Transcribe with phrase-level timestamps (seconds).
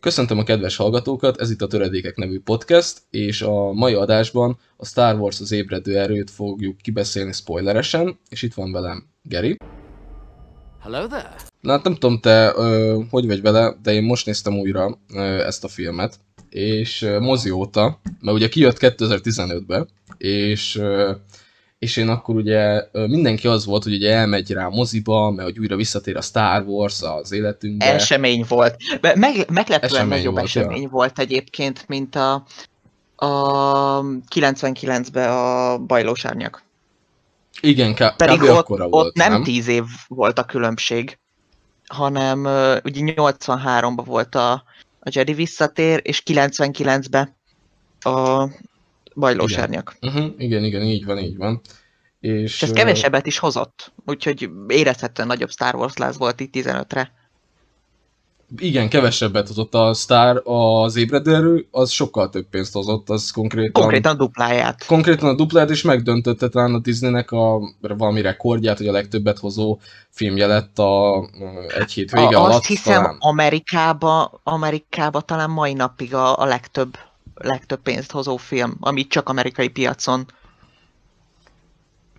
[0.00, 4.86] Köszöntöm a kedves hallgatókat, ez itt a Töredékek nevű podcast, és a mai adásban a
[4.86, 9.56] Star Wars az ébredő erőt fogjuk kibeszélni spoileresen, és itt van velem Geri.
[10.80, 11.34] Hello there.
[11.60, 15.20] Na hát nem tudom te, ö, hogy vagy vele, de én most néztem újra ö,
[15.20, 16.18] ezt a filmet,
[16.50, 19.88] és ö, mozi óta, mert ugye kijött 2015-ben,
[20.18, 21.12] és ö,
[21.80, 25.58] és én akkor ugye mindenki az volt, hogy ugye elmegy rá a moziba, mert hogy
[25.58, 27.92] újra visszatér a Star Wars az életünkbe.
[27.92, 28.76] Esemény volt.
[29.00, 30.88] Meg, meglepően Esemény nagyobb volt, esemény ja.
[30.88, 32.44] volt egyébként, mint a,
[33.16, 34.00] a
[34.34, 36.62] 99-ben a bajlós árnyak.
[37.60, 39.42] Igen, ká- Pedig ott, akkora ott volt, nem nem?
[39.42, 41.18] 10 év volt a különbség,
[41.86, 42.40] hanem
[42.84, 44.52] ugye 83-ban volt a,
[45.00, 47.36] a Jedi visszatér, és 99-ben
[48.00, 48.44] a
[49.20, 49.84] bajlós Igen.
[50.00, 51.60] Uh-huh, igen, igen, így van, így van.
[52.20, 57.12] És, És ez kevesebbet is hozott, úgyhogy érezhetően nagyobb Star Wars láz volt itt 15-re.
[58.56, 63.82] Igen, kevesebbet hozott a Star, az ébredőerő, az sokkal több pénzt hozott, az konkrétan...
[63.82, 64.86] Konkrétan a dupláját.
[64.86, 69.78] Konkrétan a duplát, és megdöntötte talán a Disneynek a valami rekordját, hogy a legtöbbet hozó
[70.08, 71.24] filmje lett a
[71.78, 72.54] egy hét vége a, alatt.
[72.54, 73.16] azt hiszem, talán.
[73.18, 76.98] Amerikába, Amerikába talán mai napig a, a legtöbb,
[77.40, 80.26] legtöbb pénzt hozó film, amit csak amerikai piacon.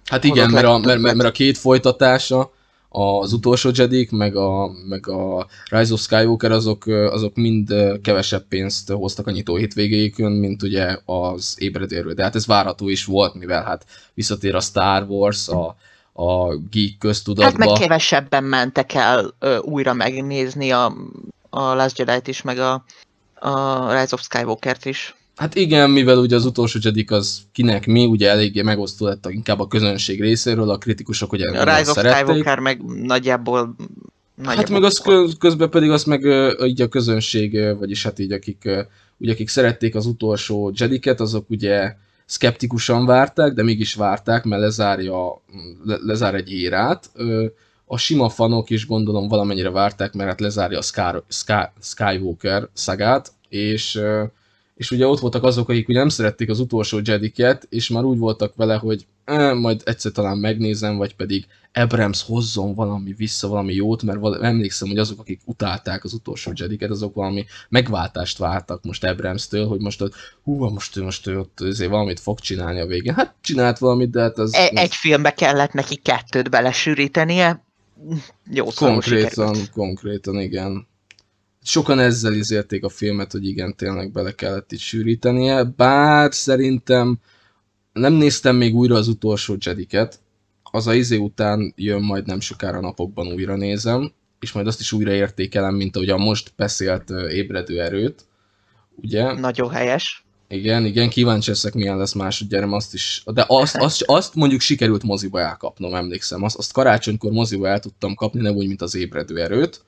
[0.05, 2.51] Hát igen, mert a, mert, mert mert a két folytatása,
[2.93, 8.91] az utolsó Jedik, meg a, meg a Rise of Skywalker, azok, azok mind kevesebb pénzt
[8.91, 12.13] hoztak a nyitó hétvégéjükön, mint ugye az ébredőről.
[12.13, 15.75] De hát ez várható is volt, mivel hát visszatér a Star Wars, a,
[16.13, 17.73] a geek Hát meg köztudatba.
[17.73, 20.93] kevesebben mentek el ö, újra megnézni a,
[21.49, 22.83] a Last Jedi-t is, meg a,
[23.41, 25.15] a Rise of Skywalker-t is.
[25.35, 29.59] Hát igen, mivel ugye az utolsó Jedik az kinek mi, ugye eléggé megosztó lett inkább
[29.59, 32.25] a közönség részéről, a kritikusok ugye A Rise of szerették.
[32.25, 33.75] Skywalker meg nagyjából...
[34.43, 36.25] Hát meg az köz, közben pedig azt meg
[36.65, 38.69] így a közönség, vagyis hát így akik,
[39.17, 41.95] ugye, akik szerették az utolsó Jediket, azok ugye
[42.25, 45.41] szkeptikusan várták, de mégis várták, mert lezárja,
[45.83, 47.09] le, lezár egy érát.
[47.93, 53.31] A sima fanok is gondolom valamennyire várták, mert hát lezárja a Sky, Sky, Skywalker szagát,
[53.49, 54.01] és,
[54.75, 58.17] és ugye ott voltak azok, akik ugye nem szerették az utolsó Jediket, és már úgy
[58.17, 63.73] voltak vele, hogy eh, majd egyszer talán megnézem, vagy pedig Abrams hozzon valami vissza, valami
[63.73, 68.83] jót, mert val- emlékszem, hogy azok, akik utálták az utolsó Jediket, azok valami megváltást vártak
[68.83, 70.13] most Abramstől, hogy most ott,
[70.43, 73.13] hú, most ő, most ő ott azért valamit fog csinálni a végén.
[73.13, 74.53] Hát csinált valamit, de hát az...
[74.53, 77.69] E- egy filmbe kellett neki kettőt belesűrítenie.
[78.51, 80.87] Jó szóval Konkrétan, konkrétan, igen.
[81.63, 87.19] Sokan ezzel izérték a filmet, hogy igen, tényleg bele kellett itt sűrítenie, bár szerintem
[87.93, 90.19] nem néztem még újra az utolsó Jediket,
[90.63, 94.91] az a izé után jön majd nem sokára napokban újra nézem, és majd azt is
[94.91, 98.25] újra értékelem, mint ahogy a most beszélt ébredő erőt,
[98.95, 99.33] ugye?
[99.33, 100.25] Nagyon helyes.
[100.51, 105.03] Igen, igen, kíváncsi leszek, milyen lesz másodjára, azt is, de azt, azt, azt mondjuk sikerült
[105.03, 106.43] moziba elkapnom, emlékszem.
[106.43, 109.81] Azt, azt karácsonykor moziba el tudtam kapni, nem úgy, mint az ébredő erőt.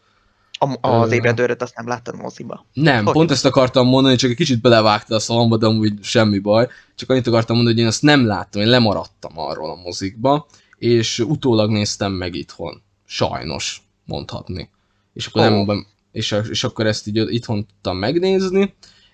[0.51, 1.13] A, az Ö.
[1.13, 2.65] ébredőröt azt nem láttad moziba.
[2.73, 3.13] Nem, Hogy?
[3.13, 6.67] pont ezt akartam mondani, csak egy kicsit belevágta a szavamba, de amúgy semmi baj.
[6.95, 10.45] Csak annyit akartam mondani, hogy én azt nem láttam, én lemaradtam arról a mozikba,
[10.77, 12.81] és utólag néztem meg itthon.
[13.05, 14.69] Sajnos, mondhatni.
[15.13, 15.65] És akkor, Ó.
[15.65, 18.73] nem, és, és akkor ezt így itthon tudtam megnézni,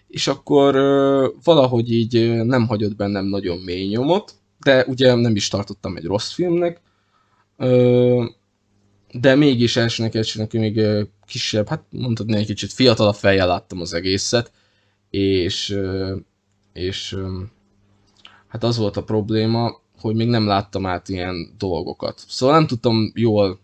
[0.10, 0.74] és akkor
[1.44, 4.34] valahogy így nem hagyott bennem nagyon mély nyomot,
[4.64, 6.82] de ugye nem is tartottam egy rossz filmnek,
[9.12, 10.82] de mégis elsőnek elsőnek még
[11.26, 14.52] kisebb, hát mondhatni egy kicsit fiatalabb fejjel láttam az egészet,
[15.10, 15.78] és,
[16.74, 17.18] és
[18.48, 22.24] hát az volt a probléma, hogy még nem láttam át ilyen dolgokat.
[22.28, 23.60] Szóval nem tudtam jól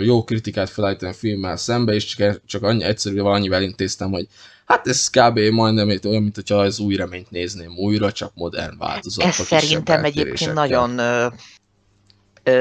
[0.00, 4.28] jó kritikát felállítani a filmmel szembe, és csak, csak annyi egyszerű annyivel intéztem, hogy
[4.64, 5.38] hát ez kb.
[5.38, 9.24] majdnem olyan, mint hogyha az új reményt nézném újra, csak modern változat.
[9.24, 11.00] Ez szerintem egyébként nagyon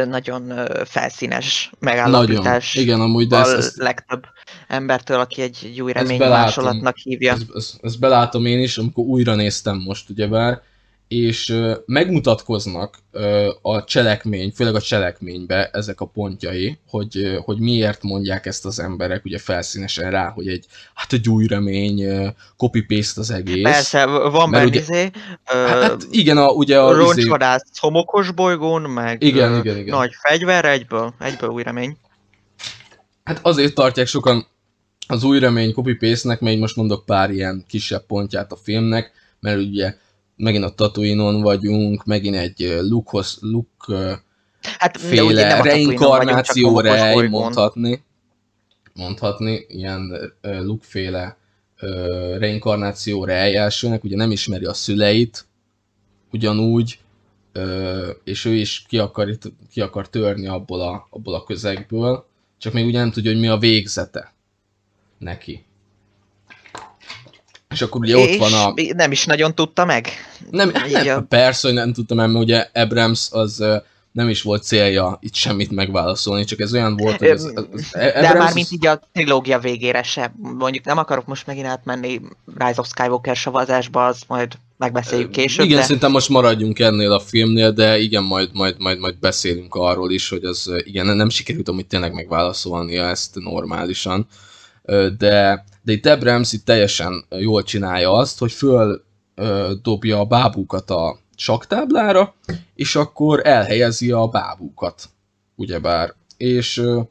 [0.07, 1.95] nagyon felszínes Nagyon.
[1.97, 2.75] megállapítás.
[2.75, 4.23] Igen, amúgy, de a ezt, ezt, legtöbb
[4.67, 7.33] embertől, aki egy új remény másolatnak hívja.
[7.33, 10.61] ezt, ezt, ezt belátom én is, amikor újra néztem most, ugyebár,
[11.13, 12.97] és megmutatkoznak
[13.61, 19.25] a cselekmény, főleg a cselekménybe ezek a pontjai, hogy, hogy miért mondják ezt az emberek
[19.25, 22.03] ugye felszínesen rá, hogy egy, hát egy új remény,
[22.57, 23.63] copy-paste az egész.
[23.63, 25.09] Persze, van benne ugye- izé,
[25.43, 26.91] Hát, hát igen, a, ugye a...
[26.91, 29.95] izé- roncsvadász homokos bolygón, meg Igen, igen, igen.
[29.95, 31.97] nagy fegyver, egyből, egyből új remény.
[33.23, 34.47] Hát azért tartják sokan
[35.07, 39.57] az új remény copy paste-nek, mert most mondok pár ilyen kisebb pontját a filmnek, mert
[39.57, 39.95] ugye
[40.35, 44.23] megint a Tatooine-on vagyunk, megint egy Luke-hoz, Luke
[44.61, 47.41] Hát féle nem a Tatooine-on vagyunk, csak reinkarnáció homokos rej, bolygón.
[47.41, 48.03] mondhatni.
[48.93, 51.37] Mondhatni, ilyen ö, Luke féle
[51.79, 55.45] ö, reinkarnáció Rey elsőnek, ugye nem ismeri a szüleit,
[56.31, 56.99] ugyanúgy,
[58.23, 59.37] és ő is ki akar,
[59.71, 62.25] ki akar törni abból a, abból a közegből,
[62.57, 64.33] csak még ugye nem tudja, hogy mi a végzete
[65.17, 65.65] neki.
[67.73, 68.73] És akkor ugye ott és van a...
[68.95, 70.07] nem is nagyon tudta meg.
[70.49, 73.63] Nem, Így a- nem, persze, hogy nem tudtam, mert ugye Abrams az
[74.11, 77.89] nem is volt célja itt semmit megválaszolni, csak ez olyan volt, hogy az, az, az
[77.91, 80.33] De Abrams már mint így a trilógia végére se.
[80.37, 82.21] Mondjuk nem akarok most megint átmenni
[82.57, 85.65] Rise of Skywalker savazásba, az majd megbeszéljük később.
[85.65, 85.83] Igen, de...
[85.83, 90.29] szerintem most maradjunk ennél a filmnél, de igen, majd, majd, majd, majd beszélünk arról is,
[90.29, 94.27] hogy az igen, nem sikerült amit tényleg megválaszolnia ezt normálisan.
[95.17, 99.03] De, de itt Abrams itt teljesen jól csinálja azt, hogy föl
[99.35, 102.35] ö, dobja a bábúkat a saktáblára,
[102.75, 105.09] és akkor elhelyezi a bábúkat,
[105.55, 106.13] ugyebár.
[106.37, 107.01] És, ö,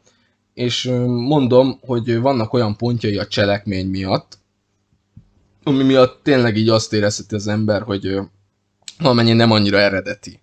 [0.54, 4.38] és mondom, hogy vannak olyan pontjai a cselekmény miatt,
[5.64, 8.18] ami miatt tényleg így azt érezheti az ember, hogy
[8.98, 10.40] valamennyi nem annyira eredeti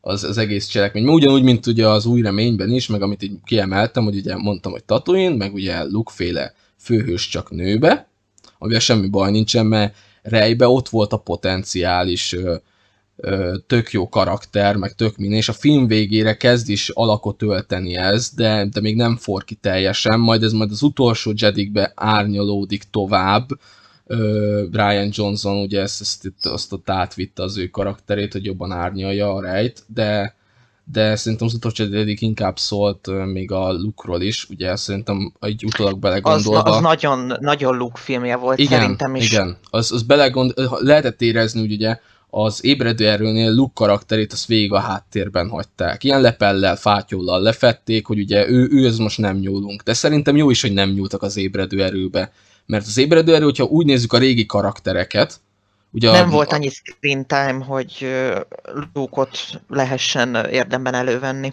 [0.00, 1.04] az, az egész cselekmény.
[1.04, 4.72] Mert ugyanúgy, mint ugye az új reményben is, meg amit így kiemeltem, hogy ugye mondtam,
[4.72, 8.08] hogy Tatooine, meg ugye Luke féle főhős csak nőbe,
[8.58, 12.56] amivel semmi baj nincsen, mert Rejbe ott volt a potenciális ö,
[13.16, 17.96] ö, tök jó karakter, meg tök minden, és a film végére kezd is alakot ölteni
[17.96, 22.84] ez, de, de még nem for ki teljesen, majd ez majd az utolsó Jedikbe árnyalódik
[22.90, 23.48] tovább,
[24.70, 29.34] Brian Johnson ugye ezt, ezt itt, azt ott átvitte az ő karakterét, hogy jobban árnyalja
[29.34, 30.34] a rejt, de,
[30.92, 35.92] de szerintem az utolsó Jedik inkább szólt még a Luke-ról is, ugye szerintem egy utólag
[35.94, 36.62] az, belegondolva.
[36.62, 39.32] az nagyon, nagyon Luke filmje volt Igen, szerintem is.
[39.32, 39.56] igen.
[39.70, 41.98] Az, az belegond, lehetett érezni, hogy ugye
[42.30, 46.04] az ébredő erőnél Luke karakterét azt végig a háttérben hagyták.
[46.04, 49.82] Ilyen lepellel, fátyollal lefették, hogy ugye ő, ő ez most nem nyúlunk.
[49.82, 52.32] De szerintem jó is, hogy nem nyúltak az ébredő erőbe.
[52.66, 55.40] Mert az ébredő erő, hogyha úgy nézzük a régi karaktereket,
[55.90, 58.40] ugye Nem a, volt annyi screen time, hogy ö,
[58.92, 61.52] Luke-ot lehessen érdemben elővenni.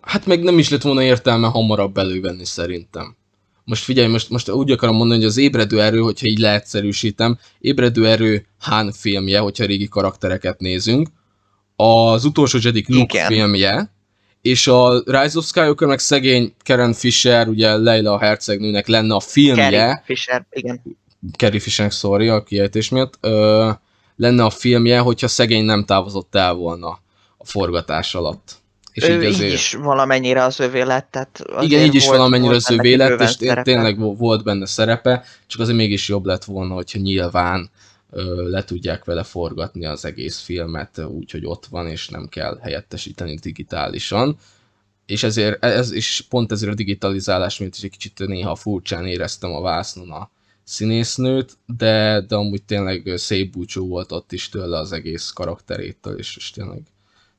[0.00, 3.16] Hát meg nem is lett volna értelme hamarabb elővenni szerintem.
[3.64, 8.08] Most figyelj, most, most úgy akarom mondani, hogy az ébredő erő, hogyha így leegyszerűsítem, ébredő
[8.08, 11.08] erő Han filmje, hogyha régi karaktereket nézünk,
[11.76, 13.26] az utolsó Jedi Luke Igen.
[13.26, 13.94] filmje,
[14.42, 19.20] és a Rise of Skywalker meg szegény Karen Fisher, ugye Leila a hercegnőnek lenne a
[19.20, 20.82] filmje, Carrie Fisher, igen.
[21.38, 23.70] Carrie Fisher, sorry, a kiejtés miatt, ö,
[24.16, 26.98] lenne a filmje, hogyha szegény nem távozott el volna
[27.36, 28.54] a forgatás alatt.
[28.92, 29.52] És ő így így azért...
[29.52, 33.26] is valamennyire az övé lett, tehát Igen, így is volt- valamennyire volt az vélet, bőven
[33.26, 33.62] és szerepe.
[33.62, 37.70] tényleg vo- volt benne szerepe, csak azért mégis jobb lett volna, hogyha nyilván
[38.10, 43.34] ö, le tudják vele forgatni az egész filmet, úgyhogy ott van, és nem kell helyettesíteni
[43.34, 44.36] digitálisan.
[45.06, 49.52] És ezért, ez is pont ezért a digitalizálás miatt is egy kicsit néha furcsán éreztem
[49.54, 50.30] a vásznon a
[50.66, 56.36] színésznőt, de, de amúgy tényleg szép búcsú volt ott is tőle az egész karakterétől, és,
[56.36, 56.82] és tényleg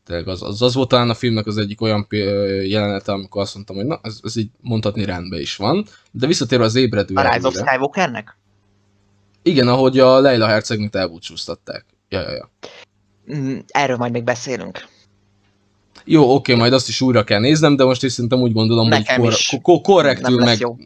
[0.06, 2.08] tényleg az, az, az volt talán a filmnek az egyik olyan
[2.64, 5.86] jelenete, amikor azt mondtam, hogy na, ez, ez így mondhatni rendben is van.
[6.12, 8.38] De visszatérve az ébredő A Rise of Skywalkernek?
[9.42, 11.86] Igen, ahogy a Leila hercegnőt elbúcsúztatták.
[12.10, 12.50] Ja, ja, ja.
[13.36, 14.88] Mm, Erről majd még beszélünk.
[16.06, 19.22] Jó, oké, majd azt is újra kell néznem, de most is szerintem úgy gondolom, Nekem
[19.22, 20.78] hogy kor- ko- korrektül, meg, jó.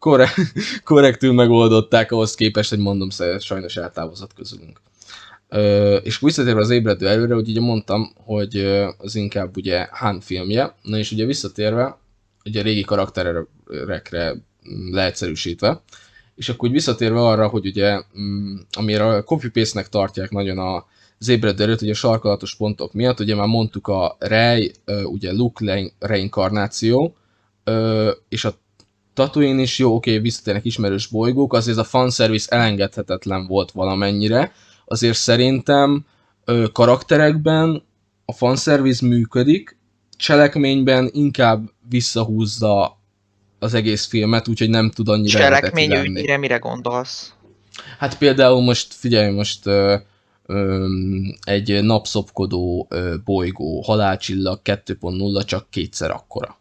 [0.00, 0.34] Korre-
[0.84, 3.08] korrektül megoldották ahhoz képest, hogy mondom,
[3.38, 4.80] sajnos eltávozott közülünk.
[5.48, 8.56] Ö, és visszatérve az ébredő előre, hogy ugye mondtam, hogy
[8.98, 11.98] az inkább ugye Han filmje, na és ugye visszatérve,
[12.44, 14.36] ugye a régi karakterekre
[14.90, 15.82] leegyszerűsítve,
[16.34, 20.86] és akkor úgy visszatérve arra, hogy ugye, mm, amire a copy nek tartják nagyon a,
[21.18, 24.72] az ébredő erőt, ugye a sarkalatos pontok miatt, ugye már mondtuk a Rey,
[25.04, 27.16] ugye Luke reinkarnáció,
[28.28, 28.54] és a
[29.14, 34.52] Tatooine is jó, oké, visszatérnek ismerős bolygók, azért ez a fanservice elengedhetetlen volt valamennyire,
[34.84, 36.04] azért szerintem
[36.44, 37.82] ö, karakterekben
[38.24, 39.78] a fanservice működik,
[40.16, 42.98] cselekményben inkább visszahúzza
[43.58, 47.32] az egész filmet, úgyhogy nem tud annyira Cselekmény ügyére mire gondolsz?
[47.98, 49.96] Hát például most, figyelj, most ö,
[50.46, 50.86] ö,
[51.44, 56.59] egy napszopkodó ö, bolygó, halálcsillag 2.0 csak kétszer akkora.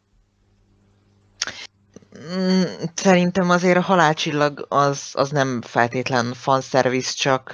[2.37, 2.61] Mm,
[2.95, 7.53] Szerintem azért a halálcsillag az, az nem feltétlen fanservice, csak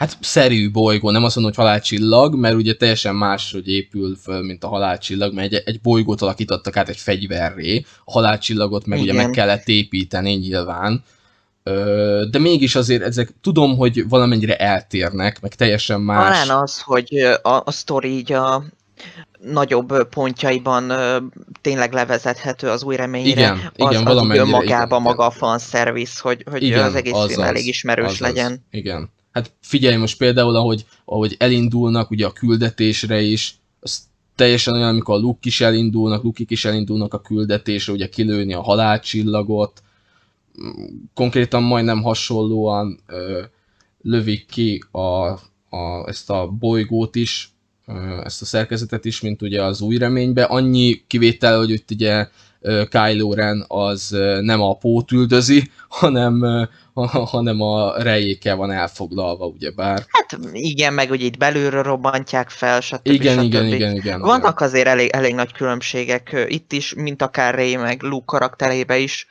[0.00, 4.64] Hát szerű bolygó, nem azt mondom, hogy halálcsillag, mert ugye teljesen máshogy épül föl, mint
[4.64, 9.24] a halálcsillag, mert egy, egy bolygót alakítottak át egy fegyverré, a halálcsillagot meg ugye Igen.
[9.24, 11.04] meg kellett építeni nyilván,
[12.30, 16.38] de mégis azért ezek, tudom, hogy valamennyire eltérnek, meg teljesen más.
[16.38, 18.64] talán az, hogy a, a sztori így a
[19.40, 20.92] nagyobb pontjaiban
[21.60, 23.30] tényleg levezethető az új reményre.
[23.30, 27.22] Igen, az, igen, az önmagában igen, maga a fanservice, hogy, hogy Igen, az egész film
[27.22, 28.20] azaz, elég ismerős azaz.
[28.20, 28.64] legyen.
[28.70, 29.10] Igen.
[29.32, 34.00] Hát figyelj most például, ahogy, ahogy elindulnak ugye a küldetésre is, az
[34.34, 38.62] teljesen olyan, amikor a Luke is elindulnak, Lukik is elindulnak a küldetésre, ugye kilőni a
[38.62, 39.82] halálcsillagot,
[41.14, 43.42] konkrétan majdnem hasonlóan ö,
[44.02, 45.00] lövik ki a,
[45.76, 47.50] a, ezt a bolygót is,
[48.24, 50.42] ezt a szerkezetet is, mint ugye az új reménybe.
[50.44, 52.28] Annyi kivétel, hogy itt ugye
[52.88, 56.68] Kylo Ren az nem a pót üldözi, hanem,
[57.24, 60.04] hanem a rejékkel van elfoglalva, ugyebár.
[60.08, 63.06] Hát igen, meg hogy itt belülről robbantják fel, stb.
[63.06, 63.42] Igen, stb.
[63.42, 63.94] igen, igen, igen.
[63.94, 64.20] igen.
[64.20, 69.28] Vannak azért elég, elég nagy különbségek itt is, mint akár Ray meg Luke karakterébe is.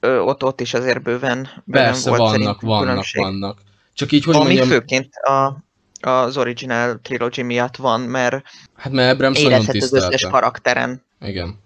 [0.00, 3.22] Ö, ott, ott is azért bőven, bőven Persze, volt vannak, vannak, különbség.
[3.22, 3.58] vannak.
[3.94, 5.63] Csak így, hogy Ami mondjam, főként a,
[6.06, 8.42] az original trilogy miatt van, mert
[8.76, 11.02] hát mert Abrams nagyon érezhető az összes karakteren.
[11.20, 11.58] Igen.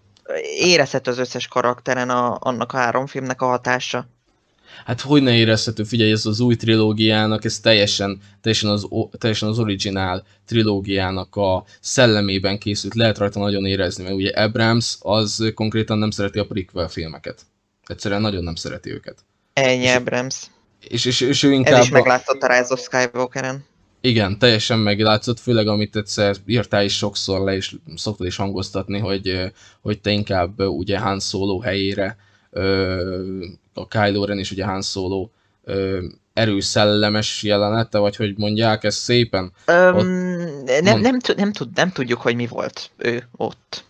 [0.59, 4.07] Érezhető az összes karakteren a, annak a három filmnek a hatása.
[4.85, 8.87] Hát hogy ne érezhető, figyelj, ez az új trilógiának, ez teljesen, teljesen, az,
[9.19, 15.53] teljesen az originál trilógiának a szellemében készült, lehet rajta nagyon érezni, mert ugye Abrams az
[15.55, 17.41] konkrétan nem szereti a prequel filmeket.
[17.87, 19.19] Egyszerűen nagyon nem szereti őket.
[19.53, 20.37] Ennyi És- Abrams.
[20.81, 21.83] És, és, és ő Ez inkább...
[21.83, 23.65] is meglátszott a Rise of Skywalkeren.
[24.01, 29.53] Igen, teljesen meglátszott, főleg amit egyszer írtál is sokszor le, és szoktad is hangoztatni, hogy,
[29.81, 32.17] hogy te inkább ugye Han Solo helyére
[33.75, 35.29] a Kylo Ren és ugye Han Solo
[35.65, 39.53] ö, erős szellemes jelenete, vagy hogy mondják ezt szépen.
[39.65, 43.85] Öm, Ott- nem, nem, tud, nem, tud, nem tudjuk, hogy mi volt ő ott.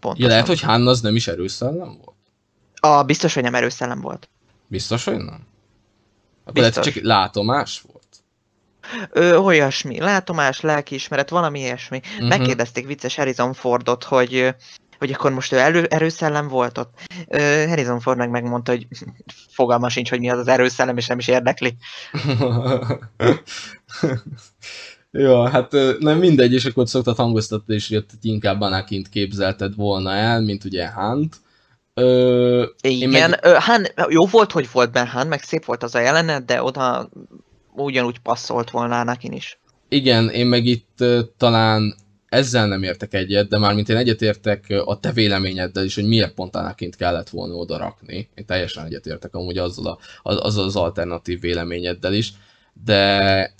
[0.00, 0.24] Pontosan.
[0.24, 2.16] Ja, lehet, hogy Han az nem is erős szellem volt?
[2.74, 4.28] A, biztos, hogy nem erőszellem volt.
[4.66, 5.46] Biztos, hogy nem?
[6.44, 7.02] Akkor lehet, hogy Biztos.
[7.02, 7.93] csak látomás volt?
[9.10, 12.00] Ö, olyasmi, látomás, lelkiismeret, valami ilyesmi.
[12.18, 12.26] Mhm.
[12.26, 14.54] Megkérdezték vicces Harrison Fordot, hogy
[14.98, 16.94] hogy akkor most ő elő, erőszellem volt ott.
[17.28, 18.86] Ö, Harrison Ford meg megmondta, hogy
[19.56, 21.76] fogalma sincs, hogy mi az az erőszellem, és nem is érdekli.
[25.10, 30.40] ja, hát nem mindegy, és akkor szoktad hangoztatni, és hogy inkább Anakint képzelted volna el,
[30.40, 31.36] mint ugye Hunt.
[31.94, 36.00] Ö, Igen, meg- Han, jó volt, hogy volt Ben Han, meg szép volt az a
[36.00, 37.08] jelenet, de oda
[37.82, 39.58] ugyanúgy passzolt volna Anakin is.
[39.88, 41.04] igen, én meg itt
[41.36, 41.94] talán
[42.28, 46.56] ezzel nem értek egyet, de mármint én egyetértek a te véleményeddel is, hogy miért pont
[46.56, 48.28] Anakint kellett volna oda rakni.
[48.34, 52.32] Én teljesen egyetértek amúgy azzal, a, az- azzal az alternatív véleményeddel is,
[52.84, 53.54] de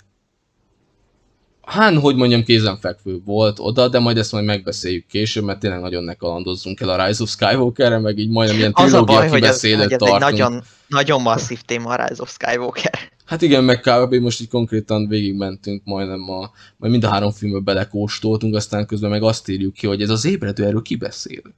[1.65, 6.03] Hát, hogy mondjam, kézenfekvő volt oda, de majd ezt majd megbeszéljük később, mert tényleg nagyon
[6.03, 9.27] ne kalandozzunk el a Rise of Skywalker-re, meg így majdnem ilyen Az a trilógia baj,
[9.29, 10.19] hogy hogy ez egy tartunk.
[10.19, 12.99] nagyon, nagyon masszív téma a Rise of Skywalker.
[13.25, 14.13] Hát igen, meg kb.
[14.13, 19.23] most így konkrétan végigmentünk majdnem a, majd mind a három filmbe belekóstoltunk, aztán közben meg
[19.23, 21.41] azt írjuk ki, hogy ez az ébredő erről kibeszél.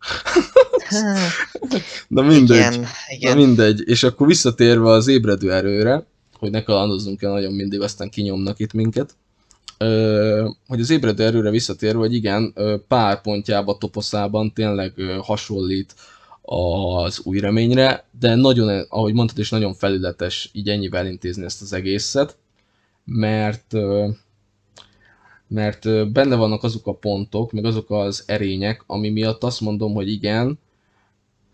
[2.08, 2.58] Na mindegy.
[2.58, 3.38] igen, Na igen.
[3.38, 3.84] mindegy.
[3.86, 6.06] És akkor visszatérve az ébredő erőre,
[6.40, 9.16] hogy ne kalandozzunk el nagyon mindig, aztán kinyomnak itt minket.
[10.68, 12.54] Hogy az ébredő erőre visszatérve, hogy igen,
[12.88, 15.96] pár pontjában, toposzában tényleg hasonlít
[16.42, 21.74] az új reményre, de nagyon, ahogy mondtad is, nagyon felületes így ennyivel intézni ezt az
[21.74, 22.38] egészet,
[23.06, 23.74] mert
[25.48, 30.10] mert benne vannak azok a pontok, meg azok az erények, ami miatt azt mondom, hogy
[30.10, 30.60] igen,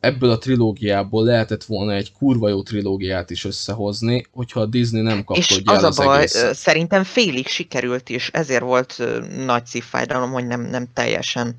[0.03, 5.17] ebből a trilógiából lehetett volna egy kurva jó trilógiát is összehozni, hogyha a Disney nem
[5.17, 6.55] És kapkodja az el a az baj, egészet.
[6.55, 9.03] szerintem félig sikerült is, ezért volt
[9.45, 11.55] nagy szívfájdalom, hogy nem, nem teljesen.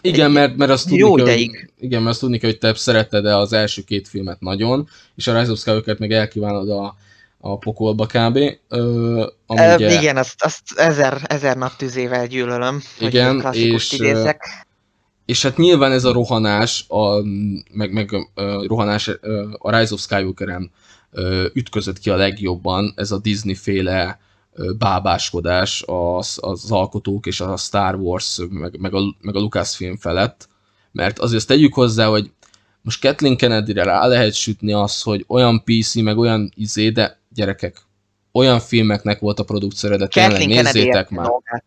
[0.00, 1.50] Igen, mert, mert azt tudni Jó kell, ideig.
[1.50, 4.88] Hogy, igen, mert azt tudni kell, hogy te szeretted -e az első két filmet nagyon,
[5.16, 6.96] és a Rise of Skywalker-t meg elkívánod a,
[7.38, 8.36] a pokolba kb.
[8.68, 13.38] Ö, ami Ö, ugye, igen, azt, azt ezer, ezer nap tüzével gyűlölöm, hogy Igen, igen,
[13.38, 14.66] klasszikust és, idézzek.
[15.28, 17.22] És hát nyilván ez a rohanás, a,
[17.72, 19.08] meg, meg a rohanás
[19.58, 20.70] a Rise of Skywalker-en
[21.10, 24.20] ö, ütközött ki a legjobban, ez a Disney-féle
[24.52, 29.96] ö, bábáskodás az, az alkotók és a Star Wars, meg, meg, a, meg a Lucasfilm
[29.96, 30.48] felett,
[30.92, 32.30] mert azért azt tegyük hozzá, hogy
[32.82, 37.82] most Kathleen Kennedy-re rá lehet sütni azt, hogy olyan PC, meg olyan izé, de gyerekek,
[38.32, 41.26] olyan filmeknek volt a produkcióra, de tényleg Kathleen nézzétek már.
[41.26, 41.64] dolgát,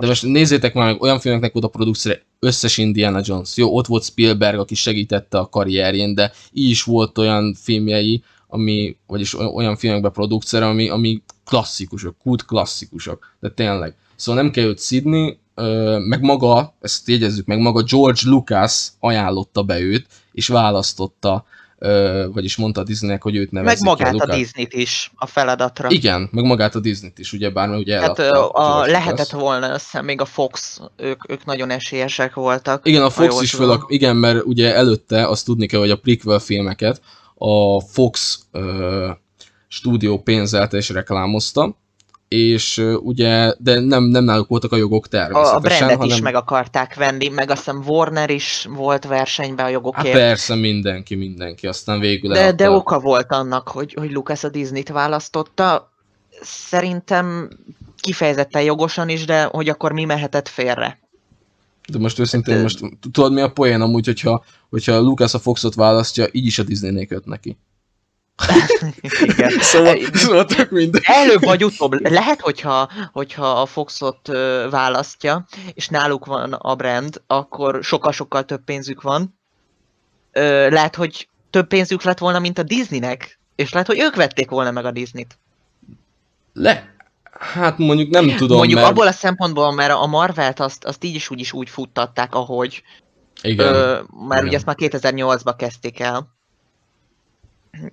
[0.00, 3.56] De most nézzétek már meg, olyan filmeknek volt a produkcióra, összes Indiana Jones.
[3.56, 8.96] Jó, ott volt Spielberg, aki segítette a karrierjén, de így is volt olyan filmjei, ami,
[9.06, 13.36] vagyis oly- olyan filmekben produkcióra, ami, ami klasszikusok, kult klasszikusok.
[13.40, 13.96] De tényleg.
[14.16, 15.38] Szóval nem kell őt szidni,
[15.98, 21.44] meg maga, ezt jegyezzük meg, maga George Lucas ajánlotta be őt, és választotta
[22.32, 24.36] vagyis mondta a Disneynek, hogy őt Meg nevezik ki magát a Lucas.
[24.36, 25.90] Disney-t is a feladatra.
[25.90, 29.40] Igen, meg magát a Disney-t is, ugye bár mert ugye Hát a, George lehetett Lucas.
[29.40, 32.86] volna össze, még a Fox, ők, ők nagyon esélyesek voltak.
[32.86, 36.38] Igen, a Fox is föl, igen, mert ugye előtte azt tudni kell, hogy a prequel
[36.38, 37.00] filmeket
[37.34, 39.10] a Fox ö,
[39.68, 41.76] stúdió pénzelte és reklámozta,
[42.34, 46.16] és ugye, de nem, nem náluk voltak a jogok A, a természetesen, brandet hanem...
[46.16, 50.14] is meg akarták venni, meg azt hiszem Warner is volt versenyben a Hát jogokért.
[50.14, 54.88] persze, mindenki, mindenki, aztán végül de, de oka volt annak, hogy, hogy Lucas a Disney-t
[54.88, 55.92] választotta.
[56.42, 57.48] Szerintem
[58.00, 60.98] kifejezetten jogosan is, de hogy akkor mi mehetett félre.
[61.88, 62.80] De most őszintén, Hát, most
[63.12, 67.06] tudod mi a poén amúgy, hogyha, hogyha Lucas a Foxot választja, így is a Disneynél
[67.06, 67.56] köt neki.
[69.20, 69.50] Igen.
[69.72, 71.02] Szóval, szóval tök mindegy.
[71.04, 72.10] Előbb vagy utóbb.
[72.10, 74.28] Lehet, hogyha, hogyha a Foxot
[74.70, 79.38] választja, és náluk van a brand, akkor sokkal-sokkal több pénzük van.
[80.68, 84.70] Lehet, hogy több pénzük lett volna, mint a Disneynek, és lehet, hogy ők vették volna
[84.70, 85.38] meg a Disneyt.
[86.52, 86.94] Le,
[87.38, 88.90] hát mondjuk nem tudom, Mondjuk mert...
[88.90, 92.82] abból a szempontból, mert a Marvelt azt, azt így is úgy is úgy futtatták, ahogy.
[93.42, 94.44] Igen, Ö, mert igen.
[94.44, 96.34] ugye ezt már 2008-ban kezdték el.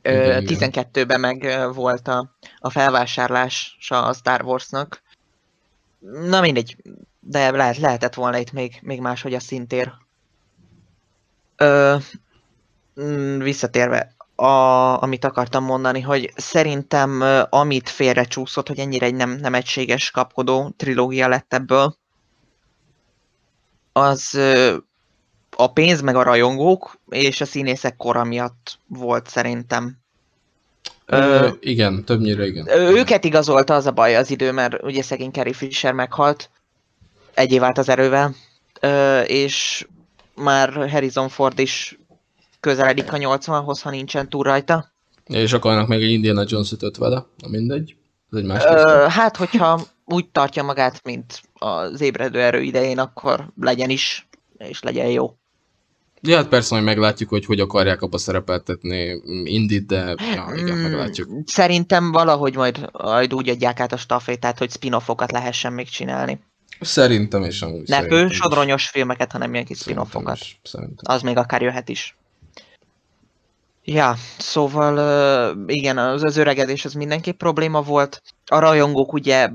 [0.01, 0.71] Ö, Igen, igen.
[0.73, 5.01] 12-ben meg volt a, a felvásárlása a Star Warsnak.
[5.99, 6.75] Na mindegy,
[7.19, 9.91] de lehet, lehetett volna itt még, még máshogy a szintér.
[11.55, 11.95] Ö,
[13.01, 19.53] mm, visszatérve, a, amit akartam mondani, hogy szerintem amit félrecsúszott, hogy ennyire egy nem, nem
[19.53, 21.95] egységes kapkodó trilógia lett ebből,
[23.91, 24.39] az
[25.57, 29.99] a pénz meg a rajongók és a színészek kora miatt volt szerintem.
[31.05, 32.67] Ö, Ö, igen, többnyire igen.
[32.69, 36.49] Őket igazolta az a baj az idő, mert ugye szegény Carrie Fisher meghalt,
[37.33, 38.35] egy év állt az erővel,
[38.79, 39.87] Ö, és
[40.35, 41.99] már Harrison Ford is
[42.59, 44.91] közeledik a 80-hoz, ha nincsen túl rajta.
[45.25, 47.95] És akarnak meg egy Indiana Jones 5 vele, na mindegy.
[48.31, 49.05] Ez egy más Ö, Ö...
[49.09, 54.27] hát, hogyha úgy tartja magát, mint az ébredő erő idején, akkor legyen is,
[54.57, 55.35] és legyen jó.
[56.21, 60.81] Ja, hát persze, hogy meglátjuk, hogy hogy akarják abba szerepeltetni Indit, de ja, igen, Mm,
[60.81, 61.29] meglátjuk.
[61.45, 66.39] Szerintem valahogy majd, majd úgy adják át a stafétát, hogy spin-offokat lehessen még csinálni.
[66.79, 67.87] Szerintem is amúgy.
[67.87, 70.39] Ne fő sodronyos filmeket, hanem ilyen kis spin-offokat.
[70.95, 72.15] Az még akár jöhet is.
[73.83, 78.21] Ja, szóval igen, az, az öregedés az mindenképp probléma volt.
[78.45, 79.49] A rajongók ugye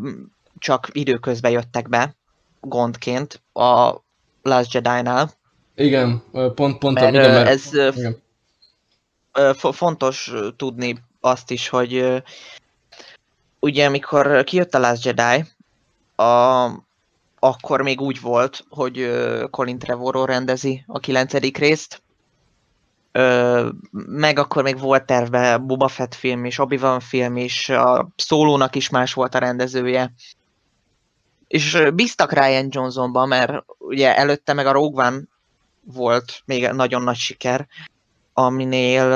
[0.58, 2.14] csak időközben jöttek be,
[2.60, 3.94] gondként, a
[4.42, 5.30] Last Jedi-nál.
[5.76, 7.48] Igen, pont, pont, Mert, igen, mert...
[7.48, 8.22] ez igen.
[9.72, 12.22] Fontos tudni azt is, hogy
[13.60, 15.44] ugye amikor kijött a Last Jedi,
[16.16, 16.64] a,
[17.38, 19.10] akkor még úgy volt, hogy
[19.50, 22.02] Colin Trevorrow rendezi a kilencedik részt,
[23.16, 23.68] Ö,
[24.06, 28.88] meg akkor még volt terve Boba Fett film is, Obi-Wan film is, a szólónak is
[28.88, 30.12] más volt a rendezője.
[31.48, 35.20] És bíztak Ryan Johnsonba, mert ugye előtte meg a Rogue One
[35.92, 37.66] volt még nagyon nagy siker,
[38.32, 39.08] aminél,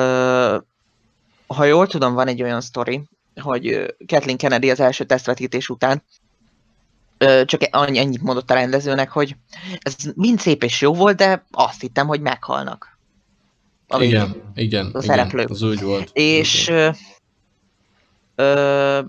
[1.47, 3.03] ha jól tudom, van egy olyan sztori,
[3.41, 6.03] hogy Kathleen Kennedy az első tesztvetítés után
[7.45, 9.37] csak annyi, annyit mondott a rendezőnek, hogy
[9.79, 12.99] ez mind szép és jó volt, de azt hittem, hogy meghalnak.
[13.89, 14.15] A végén.
[14.15, 15.51] Igen, igen, a igen, szereplők.
[15.51, 16.11] az úgy volt.
[16.13, 16.91] És ö,
[18.35, 19.01] ö,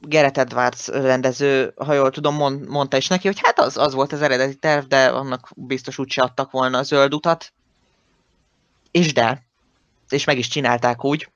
[0.00, 4.12] Gareth Edwards rendező, ha jól tudom, mond, mondta is neki, hogy hát az, az volt
[4.12, 7.52] az eredeti terv, de annak biztos úgyse adtak volna a zöld utat.
[8.90, 9.42] És de.
[10.08, 11.28] És meg is csinálták úgy.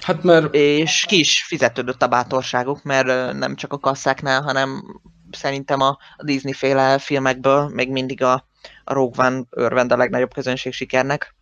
[0.00, 5.80] Hát mert És ki is fizetődött a bátorságuk, mert nem csak a kasszáknál, hanem szerintem
[5.80, 8.46] a, Disney féle filmekből még mindig a,
[8.84, 11.34] a Rogue One örvend a legnagyobb közönség sikernek.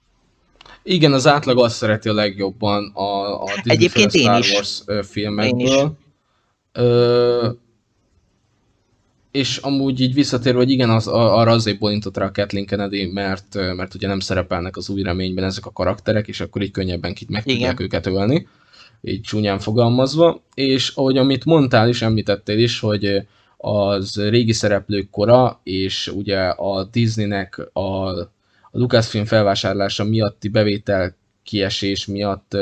[0.82, 4.52] igen, az átlag azt szereti a legjobban a, a Disney Egyébként féle én Star is.
[4.52, 5.60] Wars filmekből.
[5.60, 6.07] Én is.
[6.78, 7.48] Ö,
[9.30, 13.54] és amúgy így visszatérve, hogy igen, az, arra azért bolintott rá a Kathleen Kennedy, mert,
[13.54, 17.28] mert ugye nem szerepelnek az új reményben ezek a karakterek, és akkor így könnyebben kit
[17.28, 18.48] meg tudják őket ölni,
[19.02, 20.42] így csúnyán fogalmazva.
[20.54, 26.84] És ahogy amit mondtál is, említettél is, hogy az régi szereplők kora, és ugye a
[26.84, 28.30] Disneynek a, a
[28.70, 32.56] Lucasfilm felvásárlása miatti bevétel kiesés miatt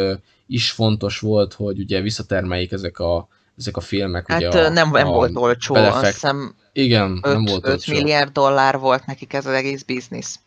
[0.46, 4.28] is fontos volt, hogy ugye visszatermeljék ezek a, ezek a filmek.
[4.30, 7.64] Hát ugye a, nem, nem a volt olcsó, belefekt- azt hiszem Igen, nem 5, volt
[7.66, 7.92] 5 olcsó.
[7.92, 10.38] milliárd dollár volt nekik ez az egész biznisz.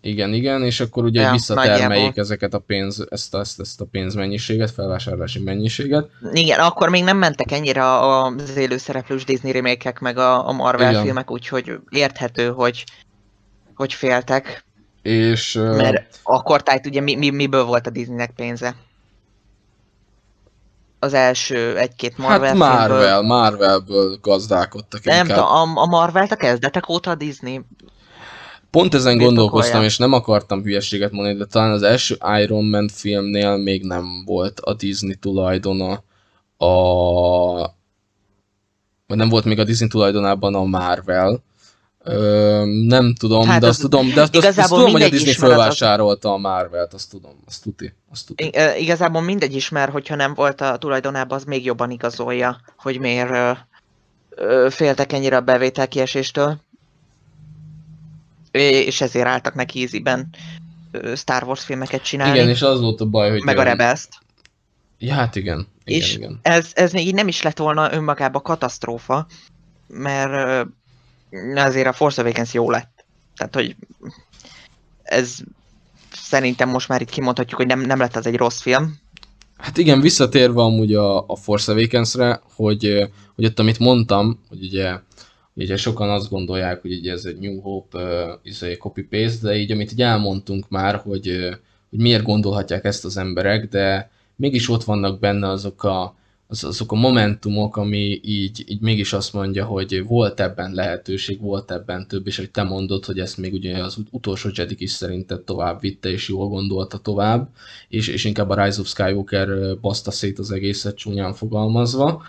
[0.00, 2.22] Igen, igen, és akkor ugye Ja, visszatermeljék nagyjából.
[2.22, 6.08] ezeket a pénz, ezt, ezt, ezt a pénzmennyiséget, felvásárlási mennyiséget.
[6.32, 11.02] Igen, akkor még nem mentek ennyire az élőszereplős Disney remékek, meg a, a Marvel Igen.
[11.02, 12.84] filmek, úgyhogy érthető, hogy,
[13.74, 14.64] hogy féltek.
[15.02, 18.74] És Mert akkor tájt ugye mi, mi, miből volt a Disneynek pénze?
[20.98, 22.68] Az első egy-két Marvel hát filmből.
[22.68, 25.38] Marvel, Marvelből gazdálkodtak Nem inkább.
[25.38, 27.60] tudom, a, a Marvelt a kezdetek óta a Disney.
[28.70, 29.26] Pont ezen birtokolja.
[29.26, 34.22] gondolkoztam, és nem akartam hülyeséget mondani, de talán az első Iron Man filmnél még nem
[34.24, 36.02] volt a Disney tulajdona
[36.56, 37.76] a...
[39.06, 41.42] Vagy nem volt még a Disney tulajdonában a Marvel.
[42.10, 45.30] Ö, nem tudom, Hát de az- azt tudom, de azt, azt, tudom, hogy a Disney
[45.30, 48.50] az- fölvásárolta a Marvelt, azt tudom, azt tuti, azt tuti.
[48.78, 53.30] Igazából mindegy is, mert hogyha nem volt a tulajdonában, az még jobban igazolja, hogy miért
[53.30, 53.50] ö,
[54.30, 56.60] ö, féltek ennyire a bevétel kieséstől.
[58.50, 60.28] És ezért álltak neki íziben
[61.14, 63.42] Star Wars filmeket csinálni, Igen, és az volt a baj, hogy...
[63.42, 64.08] meg a ö, rebels
[64.98, 66.38] Ja, hát igen, igen, És- igen.
[66.42, 69.26] ez, ez még így nem is lett volna önmagában katasztrófa,
[69.86, 70.66] mert
[71.54, 73.04] azért a Force Awakens jó lett.
[73.36, 73.76] Tehát, hogy
[75.02, 75.36] ez
[76.12, 78.98] szerintem most már itt kimondhatjuk, hogy nem, nem lett az egy rossz film.
[79.56, 84.98] Hát igen, visszatérve amúgy a, a Force Awakens-re, hogy, hogy ott amit mondtam, hogy ugye,
[85.54, 89.72] ugye sokan azt gondolják, hogy ugye ez egy New Hope uh, izé, copy-paste, de így
[89.72, 91.48] amit így elmondtunk már, hogy,
[91.90, 96.16] hogy miért gondolhatják ezt az emberek, de mégis ott vannak benne azok a,
[96.50, 101.70] az, azok a momentumok, ami így, így mégis azt mondja, hogy volt ebben lehetőség, volt
[101.70, 104.90] ebben több, és hogy te mondod, hogy ezt még ugye az ut- utolsó Jedi is
[104.90, 107.48] szerinted tovább vitte, és jól gondolta tovább,
[107.88, 112.22] és, és inkább a Rise of Skywalker baszta szét az egészet csúnyán fogalmazva.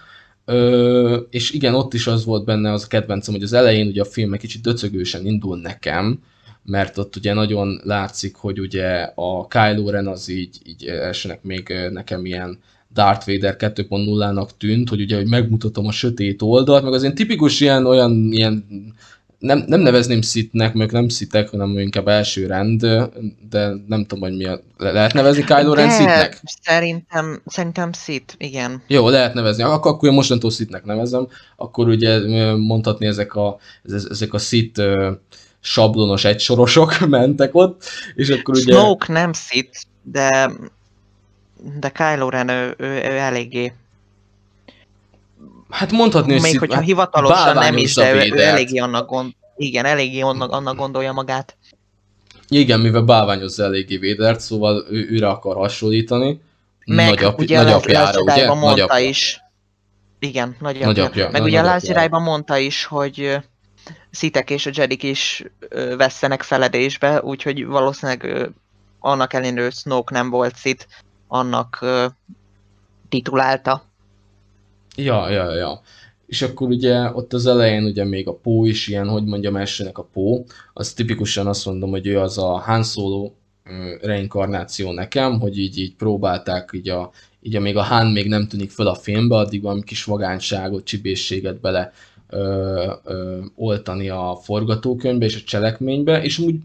[0.45, 4.01] Ö, és igen, ott is az volt benne az a kedvencem, hogy az elején ugye
[4.01, 6.23] a film egy kicsit döcögősen indul nekem,
[6.63, 11.69] mert ott ugye nagyon látszik, hogy ugye a Kylo Ren az így, így elsőnek még
[11.69, 12.59] ö, nekem ilyen
[12.93, 17.59] Darth Vader 2.0-nak tűnt, hogy ugye hogy megmutatom a sötét oldalt, meg az ilyen tipikus
[17.59, 18.65] ilyen, olyan, ilyen
[19.39, 22.79] nem, nem nevezném szitnek, meg nem szitek, hanem inkább első rend,
[23.49, 24.59] de nem tudom, hogy mi a...
[24.77, 26.41] le- Lehet nevezni Kylo Ren szitnek?
[26.61, 28.81] szerintem, szerintem szit, igen.
[28.87, 29.63] Jó, lehet nevezni.
[29.63, 31.27] Ak- akkor én mostantól szitnek nevezem.
[31.55, 32.19] Akkor ugye
[32.55, 34.81] mondhatni ezek a, ez- ezek a szit
[35.59, 37.83] sablonos egysorosok mentek ott,
[38.15, 38.73] és akkor ugye...
[38.73, 40.51] Snoke nem szit, de
[41.79, 43.73] de Kylo Ren ő, ő, ő eléggé,
[45.69, 49.33] Hát mondhatni, hogy még hogyha hát hivatalosan nem is, de ő, ő eléggé annak gond,
[49.57, 51.57] igen, eléggé annak, annak gondolja magát.
[52.47, 56.41] Igen, mivel bálványozza eléggé Védert, szóval ő, őre akar hasonlítani.
[56.85, 58.47] Meg Nagyap, ugye a nagyapjára, ugye?
[58.47, 58.97] Mondta Nagyapja.
[58.97, 59.41] is.
[60.19, 60.85] Igen, nagyapja.
[60.87, 61.79] Nagyapja, Meg nagy- ugye a.
[61.81, 63.37] Jedi-ban mondta is, hogy
[64.11, 65.43] Szitek és a Jedik is
[65.97, 68.49] vesztenek feledésbe, úgyhogy valószínűleg
[68.99, 70.87] annak ellenére, Snoke nem volt Szit,
[71.29, 71.85] annak
[73.09, 73.83] titulálta.
[74.95, 75.81] Ja, ja, ja.
[76.25, 79.97] És akkor ugye ott az elején ugye még a Pó is ilyen, hogy mondjam, elsőnek
[79.97, 83.31] a Pó, az tipikusan azt mondom, hogy ő az a Han Solo
[84.01, 87.11] reinkarnáció nekem, hogy így, így próbálták így a,
[87.41, 91.59] így még a Han még nem tűnik föl a filmbe, addig valami kis vagányságot, csibészséget
[91.59, 91.91] bele
[92.29, 96.55] ö, ö, oltani a forgatókönyvbe és a cselekménybe, és úgy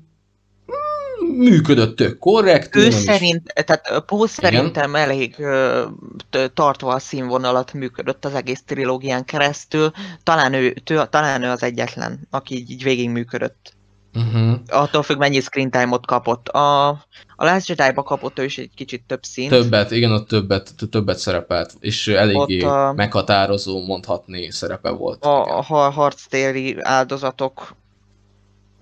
[1.36, 2.76] működött tök korrekt.
[2.76, 5.84] Ő nem is- szerint, tehát Paul szerintem elég ö,
[6.30, 9.90] t- tartva a színvonalat működött az egész trilógián keresztül.
[10.22, 13.72] Talán ő, tő, talán ő az egyetlen, aki így, így végig működött.
[14.16, 14.54] Uh-huh.
[14.68, 16.48] Attól függ, mennyi screen time-ot kapott.
[16.48, 16.88] A,
[17.36, 19.50] a Last Jedi-ba kapott ő is egy kicsit több színt.
[19.50, 25.24] Többet, igen, ott többet, többet szerepelt, és eléggé Ott a- meghatározó, mondhatni szerepe volt.
[25.24, 25.56] a, igen.
[25.56, 27.76] a har- harctéri áldozatok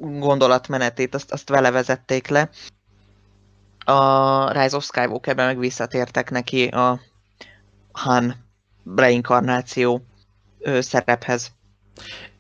[0.03, 2.51] gondolatmenetét, azt, azt vele vezették le.
[3.85, 7.01] A Rise of Skywalkerben meg visszatértek neki a
[7.93, 8.35] Han
[8.97, 10.05] reinkarnáció
[10.59, 11.53] ö, szerephez.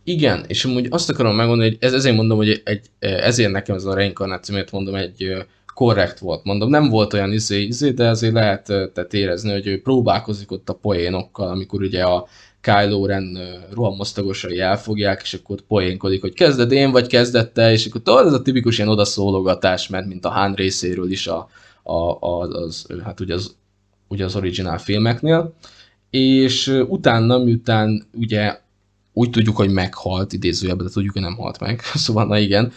[0.04, 3.84] Igen, és amúgy azt akarom megmondani, hogy ez, ezért mondom, hogy egy, ezért nekem ez
[3.84, 5.46] a reinkarnáció, miért mondom, egy
[5.82, 6.44] korrekt volt.
[6.44, 10.68] Mondom, nem volt olyan izé, izé de azért lehet tehát érezni, hogy ő próbálkozik ott
[10.68, 12.26] a poénokkal, amikor ugye a
[12.60, 13.38] Kylo Ren
[13.72, 18.32] rohamosztagosai elfogják, és akkor poénkodik, hogy kezded én, vagy kezdett te, és akkor tudod, ez
[18.32, 21.48] a tipikus ilyen odaszólogatás, mert mint a Han részéről is a,
[21.82, 23.54] a, a, az, hát ugye az,
[24.08, 25.54] ugye az originál filmeknél.
[26.10, 28.60] És utána, miután ugye
[29.12, 31.80] úgy tudjuk, hogy meghalt, idézőjelben, de tudjuk, hogy nem halt meg.
[31.94, 32.72] Szóval, na igen,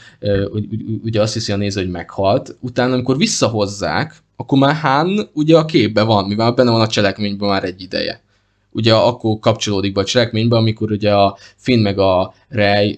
[1.03, 2.55] ugye azt hiszi a néző, hogy meghalt.
[2.59, 7.49] Utána, amikor visszahozzák, akkor már Han ugye a képbe van, mivel benne van a cselekményben
[7.49, 8.23] már egy ideje.
[8.71, 12.97] Ugye akkor kapcsolódik be a cselekménybe, amikor ugye a Finn meg a Rey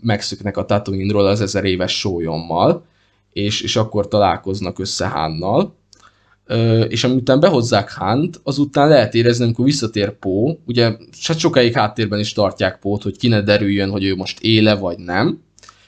[0.00, 2.84] megszöknek a Tatooine-ról az ezer éves sólyommal,
[3.32, 5.74] és, és akkor találkoznak össze Hánnal.
[6.88, 10.84] És amiután behozzák Hunt, azután lehet érezni, amikor visszatér Pó, ugye
[11.22, 14.98] hát sokáig háttérben is tartják Pót, hogy ki ne derüljön, hogy ő most éle vagy
[14.98, 15.42] nem,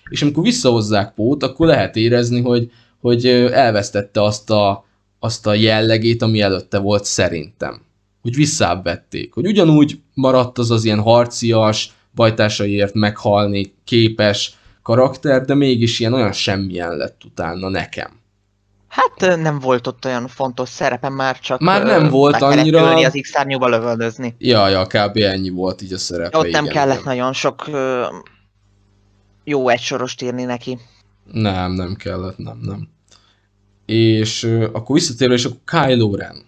[0.08, 4.84] és amikor visszahozzák Pót, akkor lehet érezni, hogy, hogy elvesztette azt a,
[5.18, 7.80] azt a jellegét, ami előtte volt szerintem.
[8.22, 9.32] Hogy visszábbvették.
[9.32, 16.32] Hogy ugyanúgy maradt az az ilyen harcias, bajtársaiért meghalni képes karakter, de mégis ilyen olyan
[16.32, 18.10] semmilyen lett utána nekem.
[18.88, 22.40] Hát ö, nem volt ott olyan fontos szerepe, már csak Már ö, nem volt meg
[22.40, 24.34] kellett annyira- ülni az X-szárnyúba lövöldözni.
[24.38, 25.16] Ja, ja, kb.
[25.16, 26.38] ennyi volt így a szerepe.
[26.38, 27.14] Ott nem igen, kellett igen.
[27.14, 28.06] nagyon sok ö,
[29.44, 30.78] jó egysorost írni neki.
[31.32, 32.88] Nem, nem kellett, nem, nem.
[33.86, 36.44] És ö, akkor visszatérve, és akkor Kylo Ren.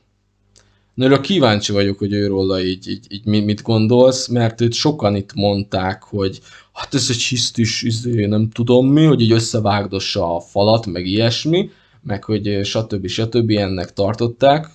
[0.95, 5.35] Nőről kíváncsi vagyok, hogy őróla így, így, így mi- mit gondolsz, mert őt sokan itt
[5.35, 6.41] mondták, hogy
[6.73, 11.71] hát ez egy hisztis, izé, nem tudom mi, hogy így összevágdossa a falat, meg ilyesmi,
[12.03, 13.07] meg hogy stb.
[13.07, 13.51] stb.
[13.51, 14.67] ennek tartották,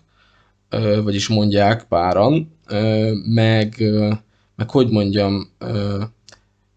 [1.03, 2.57] vagyis mondják páran,
[3.25, 3.83] meg,
[4.55, 5.51] meg hogy mondjam,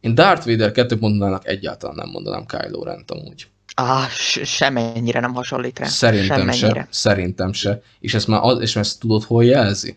[0.01, 3.47] én Darth Vader 2.0-nak egyáltalán nem mondanám Kylo Rent amúgy.
[3.75, 4.09] Ah,
[4.45, 5.87] semennyire nem hasonlít rá.
[5.87, 6.81] Szerintem Semmennyire.
[6.81, 6.89] se.
[6.91, 7.83] Szerintem se.
[8.01, 9.97] És ezt már az, és ezt tudod, hol jelzi?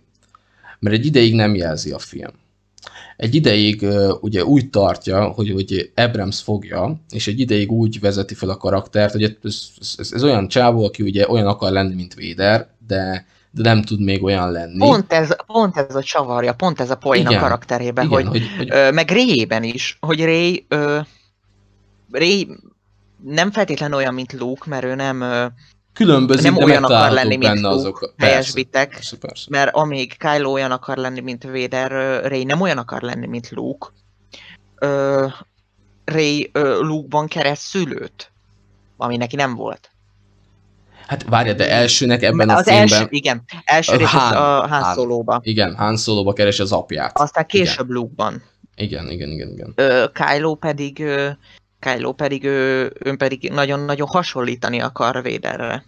[0.79, 2.31] Mert egy ideig nem jelzi a film.
[3.17, 3.85] Egy ideig
[4.21, 9.11] ugye úgy tartja, hogy, hogy Abrams fogja, és egy ideig úgy vezeti fel a karaktert,
[9.11, 9.31] hogy ez,
[9.97, 14.01] ez, ez, olyan csávó, aki ugye olyan akar lenni, mint Vader, de, de nem tud
[14.01, 14.77] még olyan lenni.
[14.77, 18.49] Pont ez, pont ez a csavarja, pont ez a poén a karakterében, Igen, hogy, hogy,
[18.57, 20.99] hogy ö, meg Ray-ben is, hogy Ray, ö,
[22.11, 22.47] Ray
[23.23, 25.23] nem feltétlenül olyan, mint Luke, mert ő nem,
[25.99, 28.01] ö, különbözik, nem de olyan akar lenni, mint benne Luke, azok.
[28.01, 28.89] a- helyesbitek.
[28.89, 29.45] Persze, persze.
[29.49, 33.49] mert amíg Kylo olyan akar lenni, mint Vader, ö, Ray nem olyan akar lenni, mint
[33.51, 33.87] Luke.
[34.75, 35.27] Ö,
[36.05, 38.31] Ray ö, Luke-ban kereszt szülőt,
[38.97, 39.89] ami neki nem volt.
[41.07, 44.67] Hát várja, de elsőnek ebben a az filmben, első, igen, első A rész Han- a
[44.67, 44.93] Han.
[44.93, 45.39] Solo-ba.
[45.43, 47.17] igen, Han Solo-ba keresi az apját.
[47.19, 48.43] Aztán később Luke-ban.
[48.75, 49.73] Igen, igen, igen, igen.
[49.75, 51.29] Ö, Kylo pedig, ö,
[51.79, 55.85] Kylo pedig, ő pedig nagyon-nagyon hasonlítani akar Vaderre.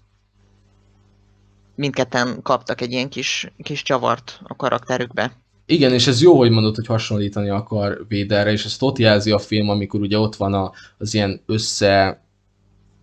[1.75, 5.31] Mindketten kaptak egy ilyen kis, kis csavart a karakterükbe.
[5.65, 9.39] Igen, és ez jó, hogy mondod, hogy hasonlítani akar Vaderre, és ezt ott jelzi a
[9.39, 12.23] film, amikor ugye ott van a, az ilyen össze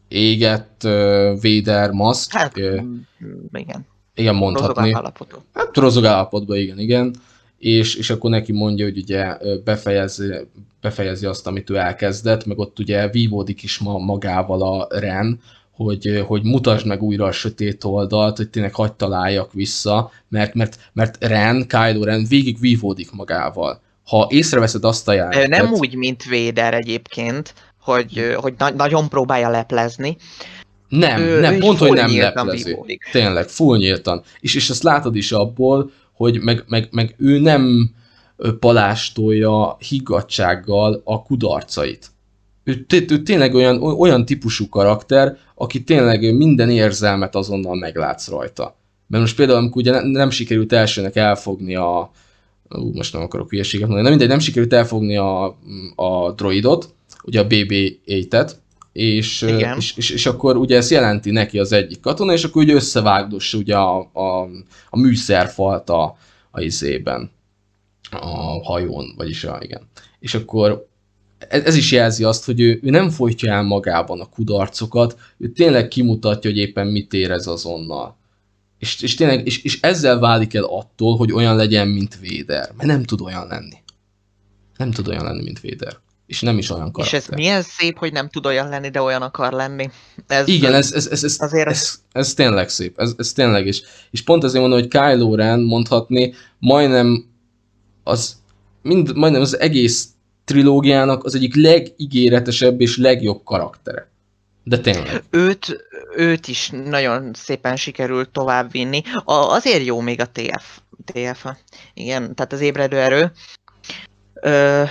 [0.09, 2.33] égett uh, Vader maszk.
[2.33, 2.57] Hát,
[3.53, 4.93] igen, igen, mondhatni.
[4.93, 5.37] állapotú.
[5.53, 7.15] Hát rozog állapotban, igen, igen.
[7.59, 10.35] És, és akkor neki mondja, hogy ugye befejezi,
[10.81, 15.41] befejezi azt, amit ő elkezdett, meg ott ugye vívódik is ma, magával a Ren,
[15.71, 20.79] hogy, hogy mutasd meg újra a sötét oldalt, hogy tényleg hagyd találjak vissza, mert, mert,
[20.93, 23.81] mert Ren, Kylo Ren végig vívódik magával.
[24.07, 25.49] Ha észreveszed azt a jelenetet...
[25.49, 30.17] Nem úgy, mint Vader egyébként, hogy, hogy na- nagyon próbálja leplezni.
[30.89, 32.65] Nem, Ő- nem, pont, hogy nem leplezi.
[32.65, 33.09] vívódik.
[33.13, 34.23] Tényleg, full nyíltan.
[34.41, 37.91] És, és ezt látod is abból, hogy meg, meg, meg ő nem
[38.61, 42.11] palástolja higgadsággal a kudarcait.
[42.65, 48.77] Ő, ő tényleg olyan, olyan típusú karakter, aki tényleg minden érzelmet azonnal meglátsz rajta.
[49.07, 52.11] Mert most például, amikor ugye ne- nem sikerült elsőnek elfogni a...
[52.69, 55.57] Ú, most nem akarok hülyeséget mondani, nem mindegy, nem sikerült elfogni a,
[55.95, 58.51] a droidot, ugye a BB-8-et,
[58.99, 59.77] és, Igen.
[59.77, 63.59] és, és, és, akkor ugye ezt jelenti neki az egyik katona, és akkor ugye összevágdossa
[63.59, 64.49] ugye a, a,
[64.91, 66.17] a műszerfalt a,
[66.51, 67.31] a izében,
[68.11, 68.27] a
[68.65, 69.89] hajón, vagyis a, igen.
[70.19, 70.89] És akkor
[71.39, 75.53] ez, ez is jelzi azt, hogy ő, ő nem folytja el magában a kudarcokat, ő
[75.53, 78.17] tényleg kimutatja, hogy éppen mit érez azonnal.
[78.79, 82.71] És, és tényleg, és, és ezzel válik el attól, hogy olyan legyen, mint Véder.
[82.77, 83.77] Mert nem tud olyan lenni.
[84.77, 85.97] Nem tud olyan lenni, mint Véder.
[86.29, 87.19] És nem is olyan És karakter.
[87.21, 89.91] ez milyen szép, hogy nem tud olyan lenni, de olyan akar lenni.
[90.27, 93.83] Ez, Igen, ez, ez, ez, ez, Azért- ez, ez tényleg szép, ez, ez tényleg is.
[94.11, 97.25] És pont azért mondom, hogy Kylo Ren mondhatni, majdnem
[98.05, 98.37] az,
[98.83, 100.09] mind, majdnem az egész
[100.45, 104.11] trilógiának az egyik legígéretesebb és legjobb karaktere.
[104.65, 105.23] De tényleg.
[105.31, 105.87] őt,
[106.17, 109.03] őt is nagyon szépen sikerült továbbvinni.
[109.25, 110.79] A, azért jó még a TF.
[111.05, 111.45] TF,
[111.95, 113.33] igen, tehát az ébredő erő,
[114.41, 114.85] ö,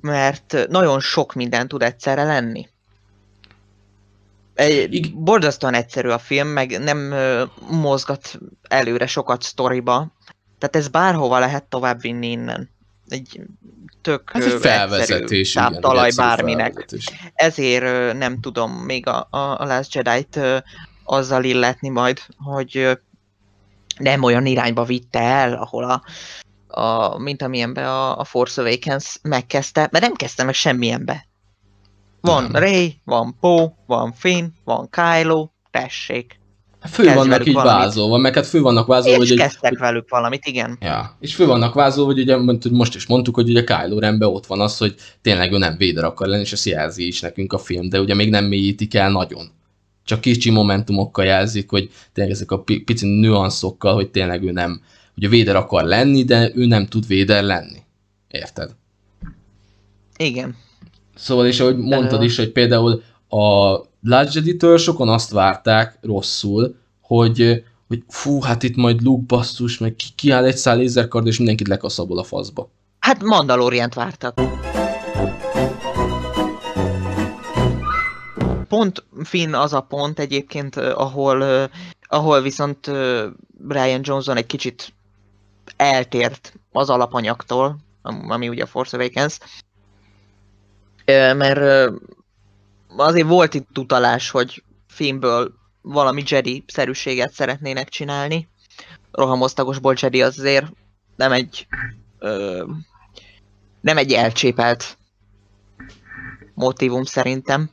[0.00, 2.68] mert nagyon sok minden tud egyszerre lenni.
[4.54, 10.12] Egy, Ig- borzasztóan egyszerű a film, meg nem ö, mozgat előre sokat sztoriba,
[10.58, 12.70] tehát ez bárhova lehet továbbvinni innen.
[13.08, 13.40] Egy
[14.02, 17.32] tök Ez ö, egy felvezetés, táptalaj bárminek felvezetés.
[17.34, 20.56] ezért ö, nem tudom még a, a, a Last Jedi-t ö,
[21.04, 22.92] azzal illetni majd, hogy ö,
[23.98, 26.02] nem olyan irányba vitte el, ahol a,
[26.76, 31.26] a mint amilyenbe a, a Force Awakens megkezdte, mert nem kezdte meg semmilyenbe.
[32.20, 32.62] Van Nem.
[32.62, 36.40] Ray, van Poe, van Finn, van Kylo, tessék.
[36.80, 37.84] Hát fő kezdj vannak így valamit.
[37.84, 40.78] vázolva, meg hát fő vannak vázolva, És hogy, egy, kezdtek velük valamit, igen.
[40.80, 44.28] ja, és fő vannak vázolva, hogy ugye hogy most is mondtuk, hogy ugye Kylo Renben
[44.28, 47.52] ott van az, hogy tényleg ő nem Vader akar lenni, és ezt jelzi is nekünk
[47.52, 49.50] a film, de ugye még nem mélyítik el nagyon.
[50.04, 54.80] Csak kicsi momentumokkal jelzik, hogy tényleg ezek a pi- pici nüanszokkal, hogy tényleg ő nem,
[55.16, 57.82] ugye Vader akar lenni, de ő nem tud Vader lenni.
[58.28, 58.70] Érted?
[60.16, 60.56] Igen.
[61.14, 67.64] Szóval, és ahogy mondtad is, hogy például a Last Jedi-től sokan azt várták rosszul, hogy,
[67.88, 71.68] hogy fú, hát itt majd Luke basszus, meg ki, kiáll egy szál lézerkard, és mindenkit
[71.68, 72.70] lekaszabol a faszba.
[72.98, 74.40] Hát Mandalorient vártak.
[78.68, 81.68] Pont Finn az a pont egyébként, eh, ahol, eh,
[82.02, 83.24] ahol viszont eh,
[83.68, 84.92] Ryan Johnson egy kicsit
[85.76, 89.38] eltért az alapanyagtól, am- ami ugye a Force Awakens,
[91.36, 91.90] mert
[92.96, 98.48] azért volt itt utalás, hogy Finnből valami Jedi-szerűséget szeretnének csinálni.
[99.10, 100.72] Rohamosztagosból Jedi az azért
[101.16, 101.66] nem egy
[102.18, 102.64] ö,
[103.80, 104.98] nem egy elcsépelt
[106.54, 107.70] motivum szerintem.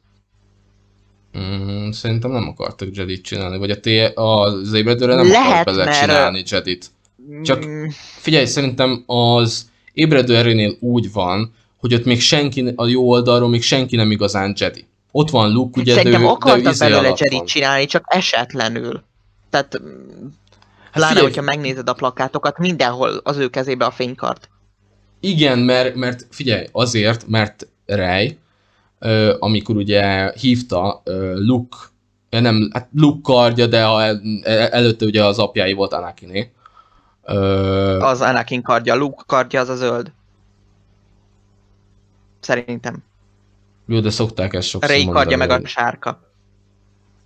[1.37, 3.87] Mm, szerintem nem akartak Jedit csinálni, vagy a T
[4.17, 6.91] az ébredőre nem Lehet, akart bele csinálni Jedit.
[7.43, 7.65] Csak-
[8.19, 13.63] Figyelj, szerintem az ébredő erőnél úgy van, hogy ott még senki, a jó oldalról még
[13.63, 14.85] senki nem igazán Jedi.
[15.11, 18.03] Ott van Luke, ugye, Szerintem de ő, de ő akartak izé belőle Jedi csinálni, csak
[18.07, 19.03] esetlenül.
[19.49, 19.87] Tehát mm,
[20.81, 24.49] Hát pláne, figyelj, hogyha megnézed a plakátokat, mindenhol az ő kezébe a fénykart.
[25.19, 28.37] Igen, mert, mert figyelj, azért, mert Rey,
[29.39, 31.01] amikor ugye hívta
[31.35, 31.77] Luke,
[32.29, 34.21] nem, hát Luke kardja, de a, el-
[34.71, 36.51] előtte ugye az apjái volt Anakiné.
[37.25, 40.11] Ö, Az Anakin kardja, Luke kardja az a zöld.
[42.39, 43.03] Szerintem.
[43.87, 45.15] jó, de szokták ezt sokszor mondani.
[45.15, 46.19] kardja meg a sárka.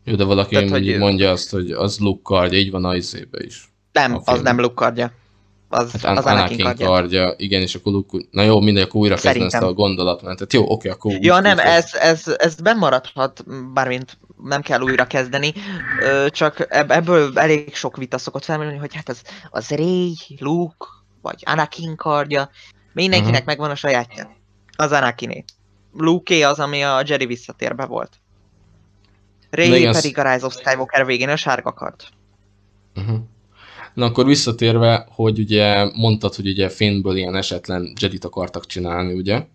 [0.04, 3.44] Jó, de valaki Tehát, hogy- mondja azt, hogy az Luke kardja, így van a izébe
[3.44, 3.72] is.
[3.92, 5.12] Nem, az nem Luke kardja.
[5.70, 6.88] Az, Hát az An- Anakin Anakin kardja.
[6.88, 10.54] kardja, igen, és akkor Luke, na jó, mindegy, akkor újra kezdve ezt a gondolatmenetet.
[10.54, 11.72] Jó, oké, akkor úgy Ja nem, kezdve.
[11.74, 15.54] ez, ez, ez bemaradhat, bármint nem kell újra kezdeni,
[16.28, 20.86] csak ebb- ebből elég sok vita szokott felmerülni, hogy hát az, az Rey, Luke,
[21.22, 22.50] vagy Anakin kardja,
[22.94, 23.46] mindenkinek Mhm.
[23.46, 24.36] megvan a sajátja.
[24.76, 25.44] Az Anakiné.
[25.94, 28.20] luke az, ami a Jedi visszatérbe volt.
[29.50, 31.96] Rey igen, pedig a Rise of Skywalker végén a sárga kard.
[32.96, 33.18] Uh-huh.
[33.94, 39.46] Na akkor visszatérve, hogy ugye mondtad, hogy ugye Finnből ilyen esetlen Jedit akartak csinálni, ugye?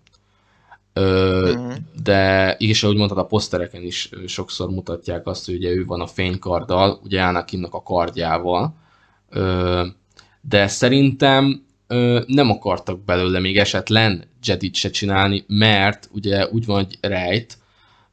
[0.93, 1.73] Ö, Mhm.
[2.03, 6.07] de és ahogy mondtad, a posztereken is sokszor mutatják azt, hogy ugye ő van a
[6.07, 8.75] fénykarddal, ugye Anakinnak a kardjával.
[9.29, 9.87] Ö,
[10.41, 16.77] de szerintem ö, nem akartak belőle még esetlen Jedit se csinálni, mert ugye úgy van,
[16.85, 17.59] hogy Rejt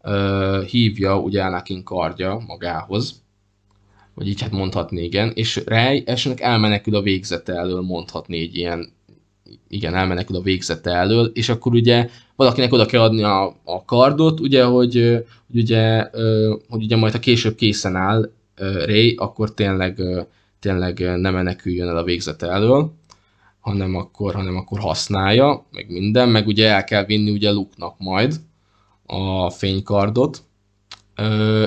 [0.01, 3.21] ö, hívja ugye Anakin kardja magához,
[4.13, 8.93] vagy így hát mondhatni, igen, és Rey esetleg elmenekül a végzete elől, mondhatni egy ilyen,
[9.67, 12.09] igen, elmenekül a végzete elől, és akkor ugye
[12.39, 14.93] valakinek oda kell adni a, a kardot, ugye, hogy,
[15.52, 16.10] hogy ugye,
[16.69, 20.02] hogy ugye majd ha később készen áll ö, Rey, akkor tényleg,
[20.60, 22.93] tényleg nem meneküljön el a végzete elől,
[23.60, 28.36] hanem akkor, hanem akkor használja, meg minden, meg ugye el kell vinni ugye Luke-nak majd
[29.06, 30.43] a fénykardot,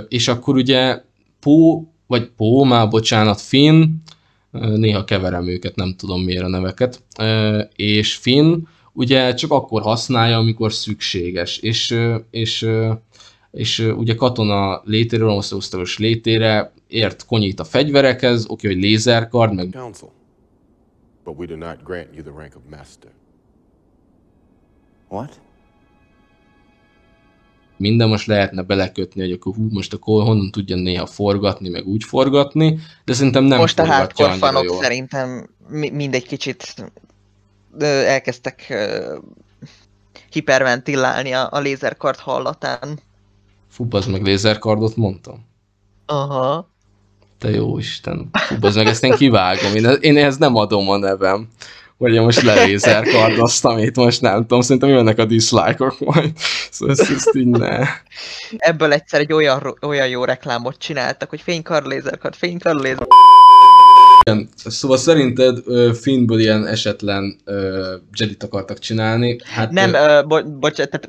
[0.08, 1.02] és akkor ugye
[1.40, 3.84] Pó, vagy Pó, már bocsánat, Finn,
[4.50, 7.02] néha keverem őket, nem tudom miért a neveket,
[7.76, 11.98] és Finn ugye csak akkor használja, amikor szükséges, és,
[12.30, 12.68] és,
[13.50, 20.10] és ugye katona létéről, osztályos létére ért konyít a fegyverekhez, oké, hogy lézerkard, meg Council,
[21.24, 23.10] but we do not grant you the rank of master.
[25.08, 25.40] What?
[27.82, 32.04] minden most lehetne belekötni, hogy akkor hú, most akkor honnan tudja néha forgatni, meg úgy
[32.04, 34.82] forgatni, de szerintem nem Most a hardcore fanok jól.
[34.82, 36.74] szerintem mi- mindegy kicsit
[37.80, 38.74] elkezdtek
[40.30, 42.98] hiperventilálni a, a lézerkard hallatán.
[43.70, 45.46] Fú, az meg lézerkardot mondtam.
[46.06, 46.70] Aha.
[47.38, 48.30] Te jó Isten.
[48.32, 49.74] Fú, az meg ezt én kivágom.
[49.74, 51.48] Én, én ehhez nem adom a nevem.
[51.98, 56.32] Hogy én most lelézerkardoztam itt, most nem tudom, szerintem jönnek a dislike-ok majd.
[56.70, 57.86] Szóval ezt, ezt így ne.
[58.56, 63.06] Ebből egyszer egy olyan, olyan jó reklámot csináltak, hogy fénykard, lézerkard, fénykard, lézer.
[64.24, 65.58] Igen, Szóval szerinted
[65.94, 67.36] Finnből ilyen esetlen
[68.18, 69.36] Jedit akartak csinálni?
[69.44, 71.08] Hát, Nem, ö, ö, bo- bocsánat, tehát,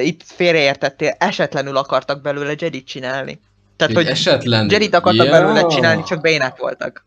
[0.00, 3.38] ö, itt félreértettél, esetlenül akartak belőle Jedit csinálni.
[3.76, 4.70] Tehát, egy hogy esetlen...
[4.70, 5.32] Jedit akartak Ja.
[5.32, 7.04] belőle csinálni, csak bénák voltak.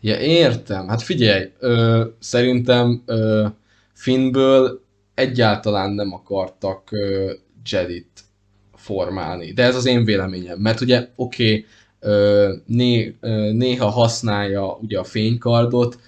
[0.00, 0.88] Ja, értem.
[0.88, 3.46] Hát figyelj, ö, szerintem ö,
[3.94, 7.32] Finnből egyáltalán nem akartak ö,
[7.70, 8.20] Jedit
[8.74, 9.52] formálni.
[9.52, 10.58] De ez az én véleményem.
[10.58, 11.60] Mert ugye, oké, ö,
[12.66, 13.16] né,
[13.52, 15.98] néha használja ugye a fénykardot,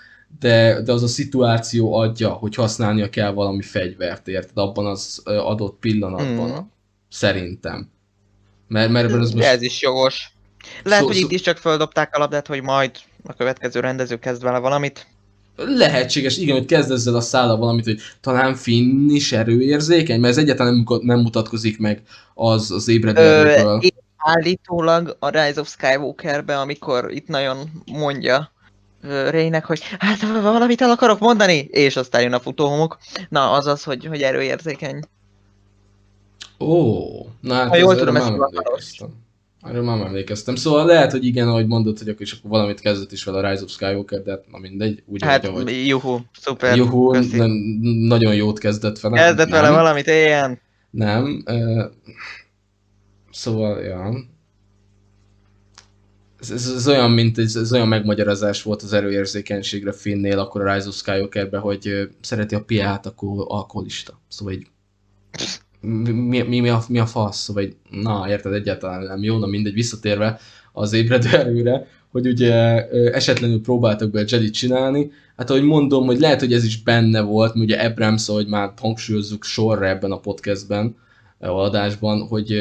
[0.40, 5.78] de, de az a szituáció adja, hogy használnia kell valami fegyvert, érted, abban az adott
[5.80, 6.48] pillanatban.
[6.48, 6.58] Mhm.
[7.10, 7.88] Szerintem.
[8.68, 9.46] Mert, mert az most...
[9.46, 10.32] Ez is jogos.
[10.84, 12.90] Lehet, Szó- hogy szó- itt is csak földobták a labdát, hogy majd
[13.24, 15.06] a következő rendező kezd vele valamit.
[15.56, 20.42] Lehetséges, igen, hogy kezd ezzel a szállal valamit, hogy talán Finn is erőérzékeny, mert ez
[20.42, 22.02] egyáltalán nem, nem mutatkozik meg
[22.34, 23.78] az, az ébredő Ö, erőből.
[23.80, 27.58] és állítólag a Rise of Skywalkerbe, amikor itt nagyon
[27.92, 28.52] mondja
[29.02, 32.98] ö, Reynek, hogy hát valamit el akarok mondani, és aztán jön a futóhomok.
[33.28, 35.00] Na, az az, hogy, hogy erőérzékeny.
[36.58, 36.96] Ó,
[37.40, 39.08] na hát Ha jól tudom, erre ez már nem emlékeztem.
[39.62, 40.54] Erről már emlékeztem.
[40.54, 43.50] Szóval lehet, hogy igen, ahogy mondod, hogy akkor is akkor valamit kezdett is vele a
[43.50, 45.86] Rise of Skywalker, de hát na mindegy, úgy Hát, ahogy.
[45.86, 46.76] juhu, szuper.
[46.76, 47.50] Juhu, nem,
[47.82, 49.16] nagyon jót kezdett vele.
[49.16, 50.60] Kezdett vele valamit, ilyen.
[50.90, 51.44] Nem.
[53.38, 54.14] Szóval, ja.
[56.40, 60.74] Ez, ez, ez, olyan, mint ez, ez olyan megmagyarázás volt az erőérzékenységre Finnnél, akkor a
[60.74, 64.20] Rise of Skywalkerben, hogy szereti a piát, akkor alkoholista.
[64.28, 64.66] Szóval így
[65.80, 67.38] mi, mi, mi, a, mi a fasz?
[67.38, 70.40] Szóval így, na, érted, egyáltalán nem jó, na mindegy, visszatérve
[70.72, 72.52] az ébredő erőre, hogy ugye
[73.12, 77.54] esetlenül próbáltak be Jedi csinálni, hát ahogy mondom, hogy lehet, hogy ez is benne volt,
[77.54, 80.96] mert ugye Abrams, hogy már hangsúlyozzuk sorra ebben a podcastben,
[81.38, 82.56] adásban, hogy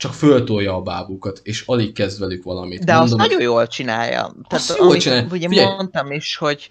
[0.00, 2.84] csak föltolja a bábukat, és alig kezd velük valamit.
[2.84, 4.34] De azt Mondom, nagyon jól csinálja.
[4.48, 5.26] Azt jól amit csinálja.
[5.30, 5.74] Ugye Figyelj.
[5.74, 6.70] mondtam is, hogy...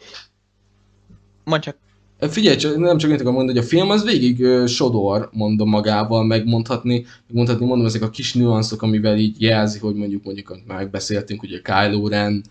[1.43, 1.77] Mondj csak.
[2.31, 5.69] Figyelj, csak, nem csak mit akarom mondani, hogy a film az végig ö, sodor, mondom
[5.69, 10.67] magával, megmondhatni, megmondhatni, mondom, ezek a kis nüanszok, amivel így jelzi, hogy mondjuk, mondjuk, amit
[10.67, 12.43] már megbeszéltünk, ugye Kylo Ren,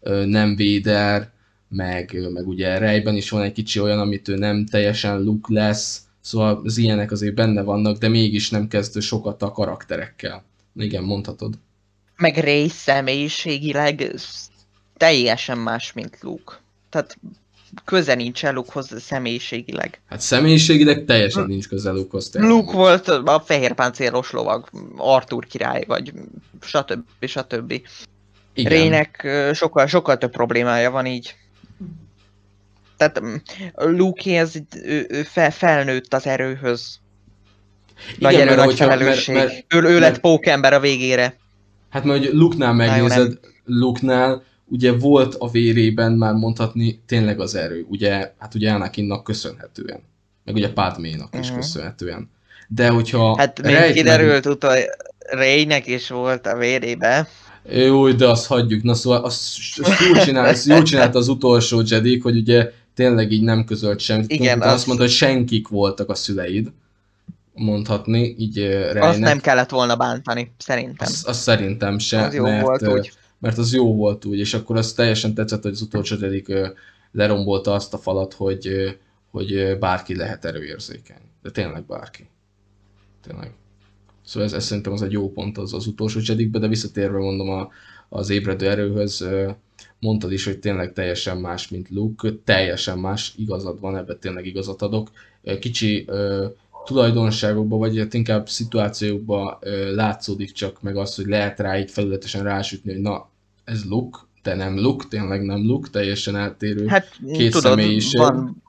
[0.00, 1.30] ö, nem Vader,
[1.68, 6.07] meg, meg ugye Reyben is van egy kicsi olyan, amit ő nem teljesen Luke lesz,
[6.20, 10.44] szóval az ilyenek azért benne vannak, de mégis nem kezdő sokat a karakterekkel.
[10.76, 11.54] Igen, mondhatod.
[12.16, 14.50] Meg Ray személyiségileg sz-
[14.96, 16.52] teljesen más, mint Luke.
[16.90, 17.18] Tehát
[17.84, 20.00] köze nincs Lukehoz személyiségileg.
[20.06, 22.30] Hát személyiségileg teljesen nincs közel Luke-hoz.
[22.34, 26.12] Luke volt a fehér páncélos lovag, Arthur király, vagy
[26.60, 27.26] stb.
[27.26, 27.80] stb.
[28.54, 28.72] Igen.
[28.72, 31.34] Raynek ö, sokkal, sokkal több problémája van így.
[32.98, 33.34] Tehát mm,
[33.74, 34.52] Luke ez
[34.84, 36.98] ő, ő fel, felnőtt az erőhöz.
[38.18, 39.34] Nagy Igen, erő, mert nagy hogyha- mert- felelősség.
[39.34, 41.36] mert- ő, ő lett mert- pókember a végére.
[41.90, 47.86] Hát mert hogy Luke-nál megnézed, Luke-nál ugye volt a vérében már mondhatni tényleg az erő,
[47.88, 50.00] ugye, hát ugye Anakinnak köszönhetően,
[50.44, 51.56] meg ugye Padménak is Mhm.
[51.56, 52.30] köszönhetően.
[52.68, 54.74] De hogyha Hát még Reyt kiderült utol,
[55.30, 57.28] Raynek is volt a vérébe.
[57.64, 57.76] Meg...
[57.76, 61.82] Jó, de azt hagyjuk, na szóval azt, azt jól, csinál, azt jól csinált az utolsó
[61.86, 64.30] Jedi, hogy ugye tényleg így nem közölt semmit.
[64.30, 66.72] Igen, Konkrétan azt azt- mondta, hogy senkik voltak a szüleid,
[67.54, 71.08] mondhatni, így uh, Azt nem kellett volna bántani, szerintem.
[71.08, 73.12] Azt, azt szerintem se, Az jó mert, volt úgy.
[73.38, 76.68] mert az jó volt úgy, és akkor az teljesen tetszett, hogy az utolsó Jedik ö,
[77.12, 78.96] lerombolta azt a falat, hogy,
[79.30, 81.20] hogy bárki lehet erőérzékeny.
[81.42, 82.28] De tényleg bárki.
[83.26, 83.52] Tényleg.
[84.28, 87.48] Szóval ez, ez szerintem az egy jó pont az, az utolsó Jedikbe, de visszatérve mondom
[87.48, 87.68] a,
[88.08, 89.28] az ébredő erőhöz,
[90.00, 94.82] mondtad is, hogy tényleg teljesen más, mint Luke, teljesen más, igazad van, ebben tényleg igazat
[94.82, 95.10] adok.
[95.60, 96.46] Kicsi ö,
[96.84, 102.42] tulajdonságokban, vagy hát inkább szituációkban ö, látszódik csak meg az, hogy lehet rá így felületesen
[102.42, 103.28] rásütni, hogy na,
[103.64, 106.86] ez Luke, de nem Luke, tényleg nem Luke, teljesen eltérő.
[106.86, 108.20] Hát két tudod, személyiség.
[108.20, 108.62] van,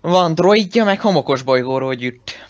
[0.00, 2.47] van droidja, meg homokos bolygóról gyűjt.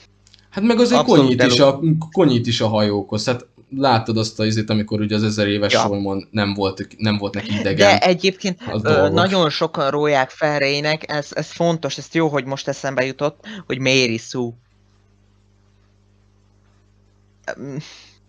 [0.51, 1.80] Hát meg azért konyít is, a,
[2.12, 3.24] konyít is a hajókhoz.
[3.24, 3.46] Hát
[3.76, 5.80] láttad azt a izét, amikor ugye az ezer éves Ja.
[5.80, 7.76] Solmon nem volt, nem volt neki idegen.
[7.76, 12.68] De egyébként ö, nagyon sokan róják fel Raynek, ez, ez fontos, ez jó, hogy most
[12.68, 14.51] eszembe jutott, hogy Mary Sue.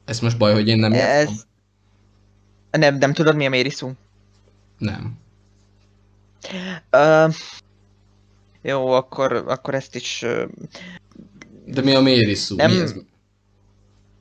[0.06, 0.94] Ez most baj, hogy én nem?
[0.94, 1.30] Ez...
[2.72, 3.92] Nem, nem tudod mi a Mary Sue?
[4.78, 5.18] Nem.
[6.90, 7.28] Ö,
[8.62, 10.26] jó, akkor, akkor ezt is...
[11.74, 12.56] De mi a Sue?
[12.68, 12.94] Nem- Mi ez?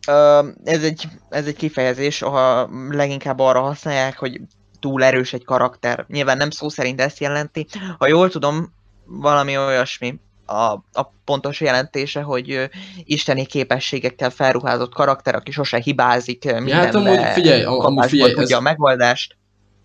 [0.08, 4.40] Ö, ez, egy, ez egy kifejezés, ha leginkább arra használják, hogy
[4.80, 6.04] túl erős egy karakter.
[6.08, 7.66] Nyilván nem szó szerint ezt jelenti.
[7.98, 8.72] Ha jól tudom,
[9.04, 12.64] valami olyasmi a, a pontos jelentése, hogy ö,
[13.04, 18.30] isteni képességekkel felruházott karakter, aki sose hibázik, ö, Ja, hát amúgy figyelj, am- amúgy figyelj,
[18.32, 19.36] tudja ez, a megoldást.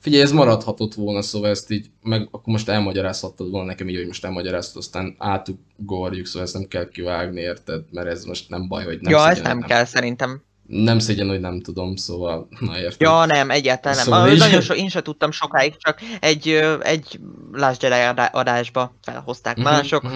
[0.04, 4.08] Figyelj, ez maradhatott volna, szóval ezt így, meg akkor most elmagyarázhattad volna nekem így, hogy
[4.08, 7.82] most elmagyaráztad, aztán átugorjuk, szóval ezt nem kell kivágni, érted?
[7.92, 10.42] Mert ez most nem baj, hogy nem ja, szégyen, ez nem hogy kell szerintem.
[10.68, 13.02] Nem szégyen, hogy nem tudom, szóval, na érted.
[13.02, 14.06] Ja, nem, egyáltalán nem.
[14.06, 16.48] Szóval Szóval így- Nagyon so, én sem tudtam sokáig, csak egy,
[16.82, 17.20] egy
[17.52, 20.16] Last Jedi adá- adásba felhozták Mhm, mások, mhm.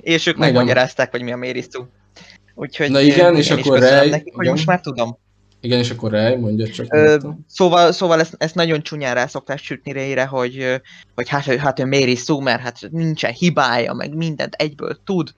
[0.00, 1.36] és ők megmagyarázták, hogy mi a
[1.70, 1.88] Sue.
[2.54, 5.18] Úgyhogy Na igen, és akkor Rey- nekik, hogy most már tudom.
[5.60, 6.86] Igen, és akkor Rej, mondja csak.
[6.94, 7.16] Ö,
[7.48, 10.74] szóval, szóval ezt, ezt nagyon csúnyán rá szokták sütni Rayre, hogy, ö,
[11.14, 15.30] hogy hát, hát ő Mary Sue, mert hát nincsen hibája, meg mindent egyből tud.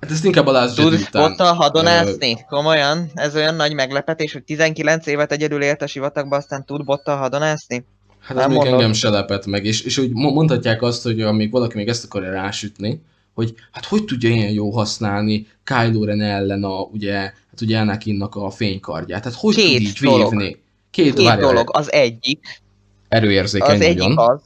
[0.00, 2.44] Hát ezt inkább a Jedi Tud ott a hadonászni?
[2.48, 3.10] Komolyan?
[3.14, 7.84] Ez olyan nagy meglepetés, hogy 19 évet egyedül élt a sivatagban, aztán tud bottal hadonászni?
[8.20, 8.72] Hát ez még mondod?
[8.72, 12.04] engem se lepett meg, és, és úgy mo- mondhatják azt, hogy amíg valaki még ezt
[12.04, 13.02] akarja rásütni,
[13.34, 18.34] hogy hát hogy tudja ilyen jó használni Kylo Ren ellen a, ugye, hát ugye Anakinnak
[18.34, 20.30] a fénykardját, hát hogy Két tud így dolog.
[20.30, 20.56] vívni?
[20.90, 22.62] Két, Két várjál, dolog, az egyik,
[23.08, 24.18] erőérzékeny az egyik nagyon.
[24.18, 24.40] az,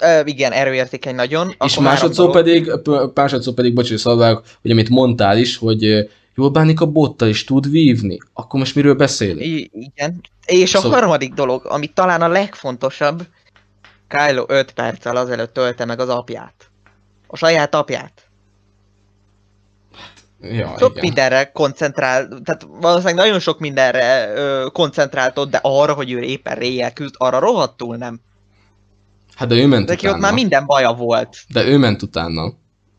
[0.00, 1.54] ö, igen, erőértékeny nagyon.
[1.64, 2.72] És másodszor pedig,
[3.14, 7.44] másodszor pedig, bocs, hogy szabálok, hogy amit mondtál is, hogy jól bánik a botta és
[7.44, 9.40] tud vívni, akkor most miről beszélünk?
[9.40, 10.20] I- igen.
[10.46, 13.26] És a Szóval- harmadik dolog, ami talán a legfontosabb,
[14.08, 16.54] Kylo 5 perccel azelőtt ölte meg az apját.
[17.26, 18.23] A saját apját.
[20.52, 21.04] Ja, Sok igen.
[21.04, 26.54] mindenre koncentrál, tehát valószínűleg nagyon sok mindenre ö, koncentrált ott, de arra, hogy ő éppen
[26.54, 28.20] réjjel küzd, arra rohadtul nem.
[29.34, 30.16] Hát de ő ment ott utána.
[30.16, 31.36] már minden baja volt.
[31.48, 32.52] De ő ment utána.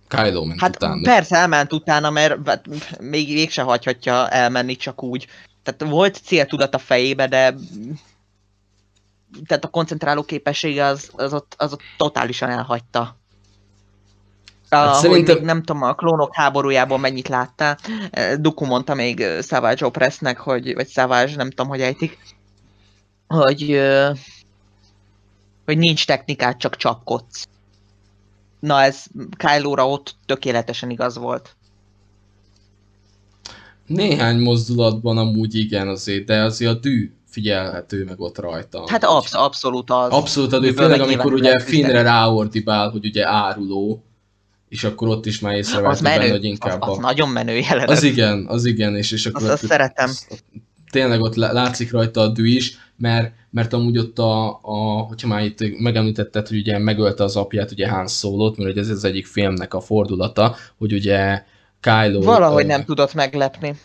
[0.08, 1.02] Kylo ment Hát utána.
[1.02, 2.66] persze elment utána, mert hát,
[3.00, 5.28] még végse hagyhatja elmenni csak úgy.
[5.64, 7.56] Tehát volt céltudat a fejébe, de
[9.48, 13.18] tehát a koncentráló képessége az, az, ott, az ott totálisan elhagyta.
[14.70, 17.78] Hát szerintem- még nem tudom, a klónok háborújában mennyit láttál.
[18.40, 22.18] Duku mondta még Savage Opressnek, hogy, vagy Savage, nem tudom, hogy ejtik,
[23.28, 23.82] hogy,
[25.66, 27.48] hogy nincs technikát, csak csapkodsz.
[28.60, 29.04] Na ez
[29.38, 31.56] Kylo-ra ott tökéletesen igaz volt.
[33.86, 38.84] Néhány mozdulatban amúgy igen azért, de azért a dű figyelhető meg ott rajta.
[38.90, 40.10] Hát absz- abszolút az.
[40.12, 41.60] Abszolút a dű, Miből főleg amikor ugye.
[41.60, 44.04] Finnre ráordibál, hogy ugye áruló,
[44.76, 47.02] és akkor ott is már az észrevette benne, hogy az, inkább az a...
[47.02, 47.90] nagyon menő jelenet.
[47.90, 50.10] Az igen, az igen, és, és akkor Azt- azt ott- szeretem.
[50.10, 50.28] az-
[50.92, 55.28] tényleg ott lá- látszik rajta a dű is, mert, mert amúgy ott a, a, hogyha
[55.28, 59.04] már itt megemlítetted, hogy ugye megölte az apját, ugye Han Solo-t, mert ugye ez az
[59.04, 61.44] egyik filmnek a fordulata, hogy ugye
[61.82, 62.22] Kylo...
[62.22, 63.76] Valahogy ö, nem tudott meglepni.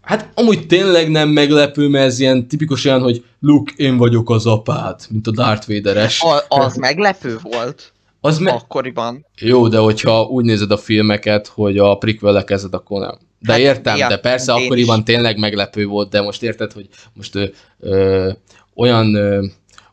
[0.00, 4.46] Hát amúgy tényleg nem meglepő, mert ez ilyen tipikus olyan, hogy Luke, én vagyok az
[4.46, 6.22] apád, mint a Darth Vader-es.
[6.22, 9.26] A, az meglepő volt Az me- akkoriban.
[9.40, 13.18] Jó, de hogyha úgy nézed a filmeket, hogy a prequel kezded, akkor nem.
[13.38, 15.04] De Hát, értem, ja, de persze én akkoriban is.
[15.04, 17.44] tényleg meglepő volt, de most érted, hogy most ö,
[17.80, 18.30] ö,
[18.74, 19.44] olyan, ö,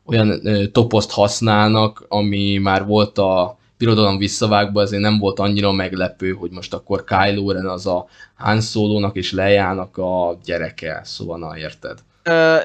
[0.05, 6.31] olyan ö, toposzt használnak, ami már volt a birodalom visszavágban, azért nem volt annyira meglepő,
[6.31, 8.05] hogy most akkor Kylo Ren az a
[8.35, 11.97] Han Solo-nak és Leia-nak a gyereke, szóval na érted.
[12.23, 12.55] Ö,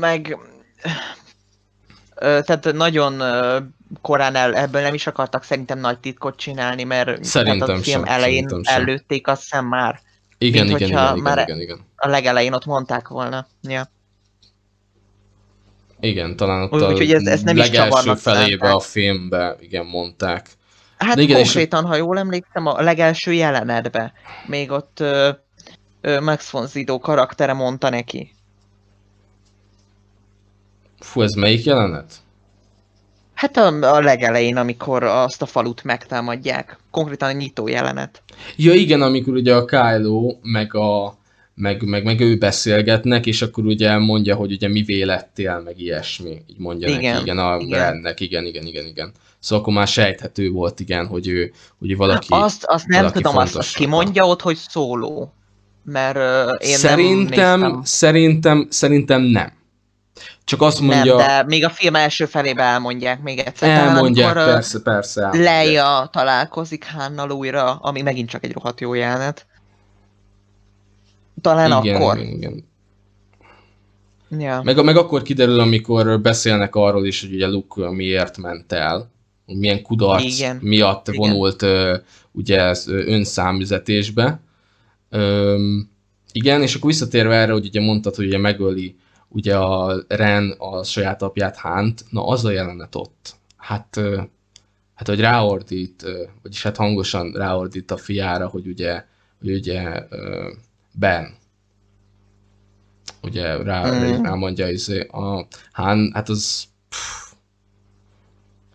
[0.00, 0.38] meg...
[2.22, 3.22] Tehát nagyon
[4.00, 8.04] korán el, ebből nem is akartak szerintem nagy titkot csinálni, mert Szerintem tehát a film
[8.04, 10.00] sem, elején előtték azt hiszem már.
[10.38, 11.80] Igen, Mint igen, igen, igen, már- igen, igen.
[11.96, 13.46] A legelején ott mondták volna.
[13.62, 13.90] Ja.
[16.00, 19.56] Igen, talán ott Úgy- a úgyhogy ez- ezt nem is legelső csavarnak felébe a filmbe,
[19.60, 20.46] igen, mondták.
[20.98, 24.12] Hát De igen, és- konkrétan, ha jól emlékszem, a legelső jelenetbe
[24.46, 25.30] még ott ö,
[26.00, 28.34] ö, Max von Sydow karaktere mondta neki.
[31.02, 32.14] Fú, ez melyik jelenet?
[33.34, 36.78] Hát a, a legelején, amikor azt a falut megtámadják.
[36.90, 38.22] Konkrétan a nyitó jelenet.
[38.56, 41.20] Ja igen, amikor ugye a Kylo meg a
[41.54, 46.42] meg, meg, meg ő beszélgetnek, és akkor ugye mondja, hogy ugye mi vélettél, meg ilyesmi,
[46.46, 48.14] így mondja Igen, neki, igen, a igen.
[48.16, 49.12] Igen, igen, igen, igen.
[49.38, 52.26] Szóval akkor már sejthető volt, igen, hogy ő, hogy valaki...
[52.30, 55.32] Azt, azt nem valaki tudom, azt, azt kimondja ott, hogy szóló.
[55.84, 57.84] Mert ö, én szerintem, nem néztem.
[57.84, 59.52] szerintem, szerintem nem.
[60.44, 63.68] Csak azt mondja, Nem, de még a film első felébe elmondják még egyszer.
[63.68, 65.22] Talán elmondják, ö, persze, persze.
[65.22, 65.54] elmondják.
[65.54, 69.46] Leia találkozik Hánnal újra, ami megint csak egy rohadt jó jelenet.
[71.40, 72.18] Talán igen, akkor.
[72.18, 72.70] Igen.
[74.38, 74.60] Ja.
[74.62, 79.10] Meg, meg akkor kiderül, amikor beszélnek arról is, hogy ugye Luke miért ment el,
[79.46, 80.58] hogy milyen kudarc Igen.
[80.62, 81.20] miatt Igen.
[81.20, 81.66] vonult
[82.32, 84.40] ugye önszámüzetésbe.
[85.10, 85.90] Öm,
[86.32, 88.96] igen, és akkor visszatérve erre, hogy ugye mondtad, hogy ugye megöli
[89.34, 93.34] ugye a Ren a saját apját Hánt, na az a jelenet ott.
[93.56, 94.00] Hát,
[94.94, 96.04] hát hogy ráordít,
[96.42, 99.04] vagyis hát hangosan ráordít a fiára, hogy ugye,
[99.40, 100.06] hogy ugye
[100.92, 101.34] Ben,
[103.22, 104.22] ugye rá, Mhm.
[104.22, 107.32] rámondja izé, a Han, hát az, pff,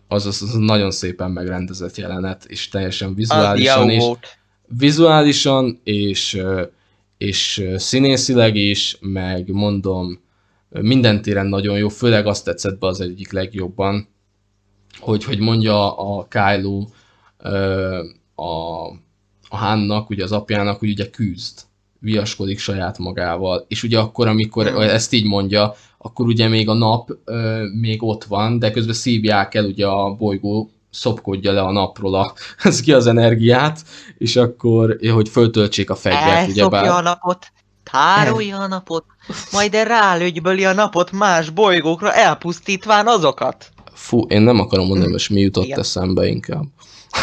[0.08, 4.26] az, az, az nagyon szépen megrendezett jelenet, és teljesen vizuálisan is, volt.
[4.66, 6.42] vizuálisan és,
[7.18, 10.20] és színészileg is, meg mondom,
[10.70, 14.08] minden téren nagyon jó, főleg azt tetszett be az egyik legjobban,
[14.98, 16.86] hogy, hogy mondja a Kylo
[18.34, 18.86] a,
[19.48, 21.60] a Hánnak, ugye az apjának, hogy ugye küzd.
[22.00, 23.64] viaskodik saját magával.
[23.68, 28.24] És ugye akkor, amikor ezt így mondja, akkor ugye még a nap ö, még ott
[28.24, 32.92] van, de közben szívják el ugye a bolygó szopkodja le a napról a, ez ki
[32.92, 33.84] az energiát,
[34.18, 37.02] és akkor, hogy föltöltsék a fegyvert, Elszopja a ugyebár.
[37.02, 37.46] napot,
[37.90, 39.04] tárolja a napot,
[39.52, 43.68] majd de rálögyböli a napot más bolygókra, elpusztítván azokat.
[43.92, 45.78] Fú, én nem akarom mondani, most mi jutott Igen.
[45.78, 46.64] eszembe inkább.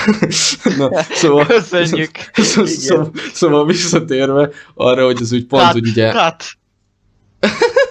[0.78, 2.12] Na, szóval, Köszönjük.
[2.34, 6.12] Szóval, szóval, szóval visszatérve arra, hogy az úgy pont, Cut, hogy ugye...
[6.12, 6.44] cut.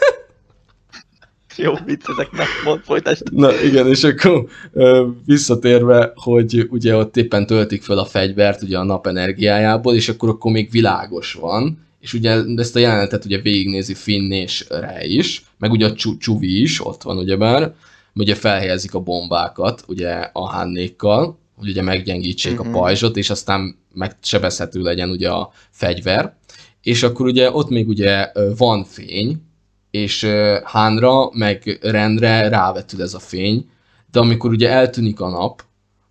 [1.57, 3.33] Jó, vicc, ezek nem mond, folytasd.
[3.33, 8.79] Na igen, és akkor ö, visszatérve, hogy ugye ott éppen töltik fel a fegyvert ugye
[8.79, 13.38] a nap energiájából, és akkor akkor még világos van, és ugye ezt a jelenetet ugye
[13.40, 17.74] végignézi Finn és Rey is, meg ugye a Csu- Csuvi is ott van ugyebár,
[18.14, 22.68] ugye felhelyezik a bombákat ugye a Hannékkal, hogy ugye meggyengítsék Mhm.
[22.68, 26.36] a pajzsot, és aztán megsebezhető legyen ugye a fegyver,
[26.82, 29.42] és akkor ugye ott még ugye van fény,
[29.90, 30.24] és
[30.64, 33.68] Hánra meg Rendre rávetül ez a fény,
[34.11, 35.62] de amikor ugye eltűnik a nap,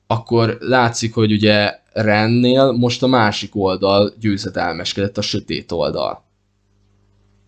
[0.07, 6.23] akkor látszik, hogy ugye Rennél most a másik oldal győzedelmeskedett, a sötét oldal.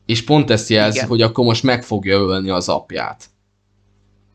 [0.06, 1.10] És pont ezt jelzi, Igen.
[1.10, 3.26] hogy akkor most meg fogja ölni az apját.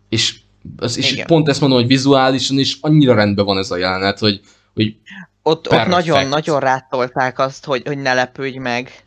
[0.09, 0.41] És,
[0.77, 1.27] az, és Igen.
[1.27, 4.41] pont ezt mondom, hogy vizuálisan is annyira rendben van ez a jelenet, hogy,
[4.75, 4.97] hogy
[5.43, 9.05] Ott, ott nagyon, nagyon rátolták azt, hogy, hogy ne lepődj meg.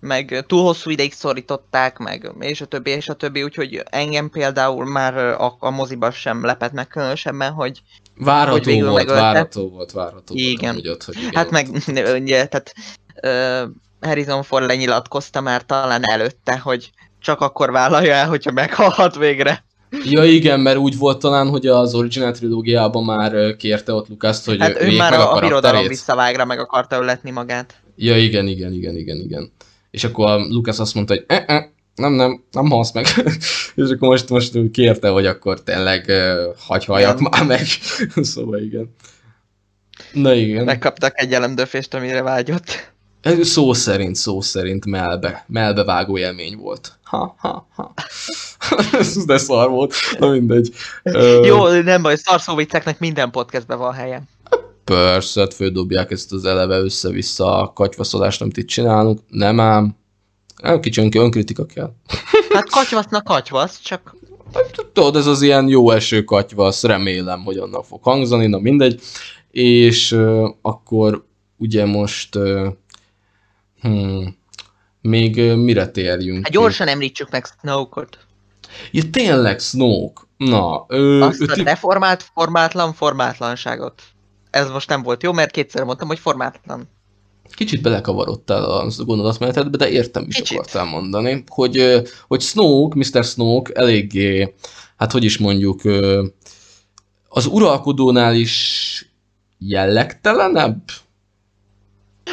[0.00, 4.84] Meg túl hosszú ideig szorították meg, és a többi, és a többi, úgyhogy engem például
[4.84, 7.82] már a, a moziban sem lepett meg különösebben, hogy
[8.16, 9.20] várható volt, megölte.
[9.20, 10.72] várható volt, várható Igen.
[10.74, 10.86] volt.
[10.86, 11.68] Ott, hogy igen, Hát meg,
[12.20, 12.74] ugye, tehát
[13.22, 16.90] uh, Harrison Ford lenyilatkozta már talán előtte, hogy
[17.20, 19.64] csak akkor vállalja el, hogyha meghalhat végre.
[20.04, 24.60] Ja igen, mert úgy volt talán, hogy az original trilógiában már kérte ott Lucas-t, hogy
[24.60, 27.74] Hát ő már meg a, a birodalom visszavágra meg akarta öletni magát.
[27.96, 29.52] Ja igen, igen, igen, igen, igen.
[29.90, 33.06] És akkor a Lucas azt mondta, hogy eh, eh, nem, nem, nem halsz meg.
[33.74, 37.30] és akkor most, most kérte, hogy akkor tényleg uh, hagy halljak Igen.
[37.30, 37.66] már meg.
[38.32, 38.94] szóval igen.
[40.12, 40.64] Na igen.
[40.64, 42.92] Megkaptak egy elemdöfést, amire vágyott.
[43.40, 46.98] Szó szerint, szó szerint melbe, melbevágó élmény volt.
[47.02, 47.94] Ha, ha, ha.
[49.26, 49.94] De szar volt.
[50.18, 50.72] Na mindegy.
[51.42, 54.22] Jó, nem baj, szarszóvicceknek minden podcastben van helye.
[54.84, 59.20] Persze, hát földobják ezt az eleve össze-vissza a katyvaszolást, amit itt csinálunk.
[59.28, 59.96] Nem ám.
[60.80, 61.92] Kicsi ön- önkritika kell.
[62.52, 64.16] Hát katyvasznak katyvasz, csak
[64.92, 69.00] Tudod, ez az ilyen jó eső katyvasz, remélem, hogy annak fog hangzani, na mindegy.
[69.50, 71.24] És uh, akkor
[71.56, 72.66] ugye most uh,
[73.80, 74.36] hmm,
[75.00, 76.36] még uh, mire térjünk?
[76.36, 76.52] hát ki?
[76.52, 78.18] gyorsan említsük meg Snoke-ot.
[78.90, 80.22] Ja, tényleg, Snoke.
[80.36, 84.02] Na, ő, Azt ő a deformált, formátlan formátlanságot.
[84.50, 86.88] Ez most nem volt jó, mert kétszer mondtam, hogy formátlan.
[87.50, 90.58] Kicsit belekavarodtál a gondolatmenetedbe, de értem, is Kicsit.
[90.58, 93.24] akartál mondani, hogy, hogy Snoke, Mr.
[93.24, 94.54] Snoke eléggé,
[94.96, 95.80] hát hogy is mondjuk,
[97.28, 99.08] az uralkodónál is
[99.58, 100.82] jellegtelenebb?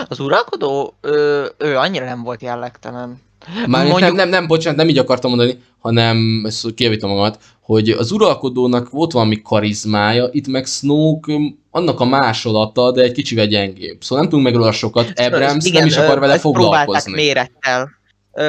[0.07, 3.22] Az uralkodó, ő, ő annyira nem volt jellegtelen.
[3.68, 7.89] Már Mondjuk- nem, nem, nem, bocsánat, nem így akartam mondani, hanem ezt kijavítom magamat, hogy
[7.89, 13.46] az uralkodónak volt valami karizmája, itt meg Snoke öm, annak a másolata, de egy kicsivel
[13.48, 13.98] gyengébb.
[14.02, 17.12] Szóval nem tudunk meg róla sokat, Abrams nem is akar vele ezt Próbálták foglalkozni.
[17.14, 17.89] mérettel.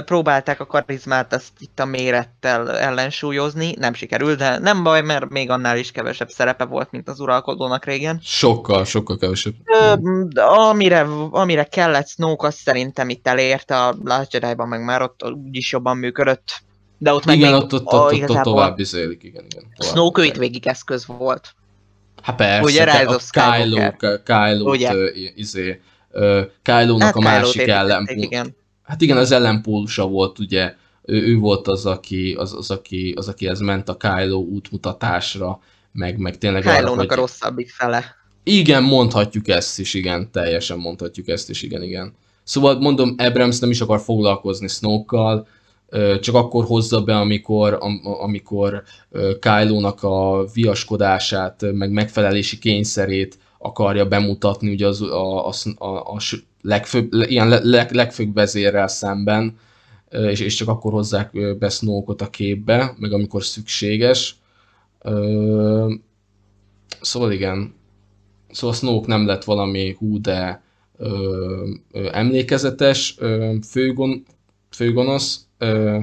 [0.05, 5.51] Próbálták a karizmát ezt itt a mérettel ellensúlyozni, nem sikerült, de nem baj, mert még
[5.51, 8.20] annál is kevesebb szerepe volt, mint az uralkodónak régen.
[8.22, 9.55] Sokkal, sokkal kevesebb.
[9.64, 9.95] Ö,
[10.41, 15.72] amire, amire kellett Snoke, azt szerintem itt elérte a Last Jedi-ban, meg már ott úgyis
[15.72, 16.62] jobban működött.
[16.99, 19.64] De ott meg igen, ott, ott, ott, ott, tovább izélik, igen, igen.
[19.76, 21.55] tovább Snoke itt végig eszköz volt.
[22.22, 24.22] Hát persze, Ugye, Rise a of Skywalker.
[24.22, 25.05] Kylo, Kylo,
[25.35, 25.80] izé,
[26.62, 28.16] Kylo-nak Hát a másik ellenpól.
[28.16, 28.61] igen.
[28.83, 33.28] Hát igen, az ellenpólusa volt, ugye, ő, ő volt az aki, az, az, aki, az,
[33.28, 35.61] akihez ment a Kylo útmutatásra,
[35.93, 37.18] meg, meg tényleg arra, Kylo-nak hogy...
[37.18, 38.16] a rosszabbik fele.
[38.43, 42.14] Igen, mondhatjuk ezt is, igen, teljesen mondhatjuk ezt is, igen, igen.
[42.43, 45.47] Szóval mondom, Abrams nem is akar foglalkozni Snoke-kal,
[46.20, 48.83] csak akkor hozza be, amikor, am, amikor
[49.41, 56.18] Kylo-nak a viaskodását, meg megfelelési kényszerét akarja bemutatni ugye az, a, a, a, a
[56.62, 59.58] legfőbb, le- ilyen le- leg, legfőbb vezérrel szemben,
[60.10, 64.36] és, és csak akkor hozzák be Snoke-ot a képbe, meg amikor szükséges.
[67.00, 67.74] Szóval igen,
[68.52, 70.62] Szóval Snoke nem lett valami hú, de
[70.96, 74.24] ö, ö, emlékezetes ö, főgon,
[74.70, 75.98] főgonosz, ö,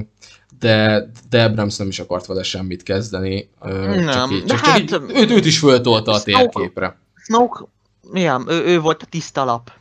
[0.58, 4.58] de, de Abrams nem is akart vele semmit kezdeni, ö, csak, Nem, így, csak, csak
[4.58, 6.98] hát- így, őt, őt is föltolta a Snoke- térképre.
[7.14, 7.64] Snoke,
[8.12, 9.72] ja, ő, ő volt a tiszta lap.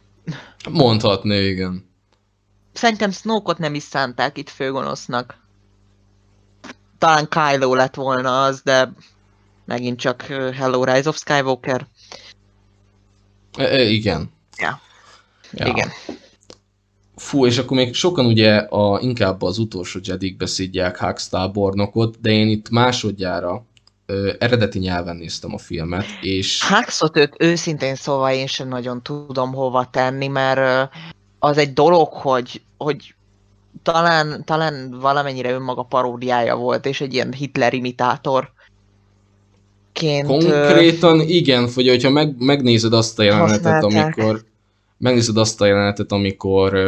[0.69, 1.89] Mondhatni, igen.
[2.73, 5.37] szerintem Snoke-ot nem is szánták itt főgonosznak.
[6.97, 8.93] Talán Kylo lett volna az, de
[9.65, 10.21] megint csak
[10.53, 11.87] Hello Rise of Skywalker.
[13.57, 14.31] E, e, igen.
[14.57, 14.81] Ja.
[15.51, 15.67] Ja.
[15.67, 15.89] Igen.
[17.15, 22.29] Fú, és akkor még sokan ugye a, inkább az utolsó Jedikbe szidják Hux tábornokot, de
[22.29, 23.65] én itt másodjára
[24.09, 29.53] ö, eredeti nyelven néztem a filmet, és Huxot ők őszintén szóval én sem nagyon tudom
[29.53, 30.89] hova tenni, mert
[31.39, 33.15] az egy dolog, hogy, hogy
[33.83, 38.51] talán, talán valamennyire önmaga paródiája volt, és egy ilyen Hitler imitátor.
[40.25, 44.17] Konkrétan igen, vagy hogyha meg, megnézed azt a jelenetet, Használták.
[44.17, 44.43] amikor
[44.97, 46.79] megnézed azt a jelenetet, amikor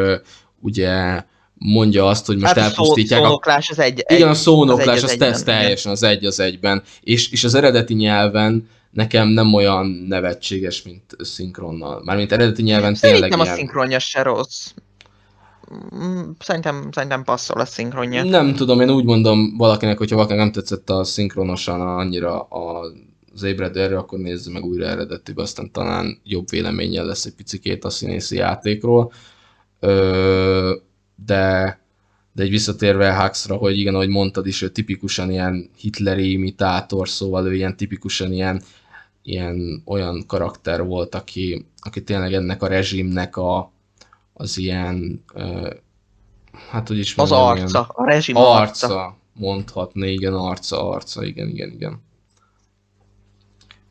[0.60, 1.24] ugye
[1.64, 5.22] mondja azt, hogy most hát elpusztítják a szónoklás az egy, Igen, a szónoklás, az egy
[5.22, 5.60] az, az igen.
[5.60, 6.84] teljesen az egy az egyben.
[7.02, 12.02] És, és az eredeti nyelven nekem nem olyan nevetséges, mint szinkronnal.
[12.04, 14.68] Mármint eredeti nyelven tényleg Szerintem a szinkronja se rossz.
[15.96, 18.24] Mm, Szerintem, szerintem passzol a szinkronja.
[18.24, 22.92] Nem tudom, én úgy mondom valakinek, hogyha valakinek nem tetszett a szinkronosan annyira a
[23.34, 27.86] az ébredő erő, akkor nézze meg újra eredetibe, aztán talán jobb véleménnyel lesz egy picikét
[27.86, 29.12] a színészi játékról.
[29.80, 30.76] Ö,
[31.26, 31.80] de,
[32.34, 37.46] de egy visszatérve Huxra, hogy igen, ahogy mondtad is, ő tipikusan ilyen hitleri imitátor, szóval
[37.48, 38.62] ő ilyen tipikusan ilyen,
[39.24, 43.72] ilyen olyan karakter volt, aki, aki tényleg ennek a rezsimnek a,
[44.34, 45.74] az ilyen, ö,
[46.70, 48.88] hát hogy is Az mondjam, ilyen- arca, a rezsim arca.
[48.88, 52.02] arca, mondhatni, igen, arca, arca, igen, igen, igen.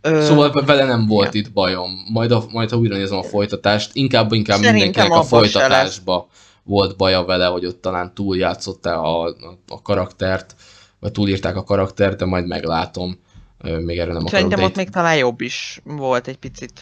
[0.03, 1.47] Ö, Szóval ve- vele nem volt igen.
[1.47, 1.91] itt bajom.
[2.13, 5.59] Majd, a, majd ha újra nézem a folytatást, inkább, inkább Szerintem mindenkinek a abban se
[5.61, 6.29] folytatásba
[6.63, 10.55] volt baja vele, hogy ott talán túljátszotta a, a, a karaktert,
[10.99, 13.19] vagy túlírták a karaktert, de majd meglátom.
[13.63, 14.29] Még erről nem akarok.
[14.29, 16.81] Szerintem ott itt- még talán jobb is volt egy picit.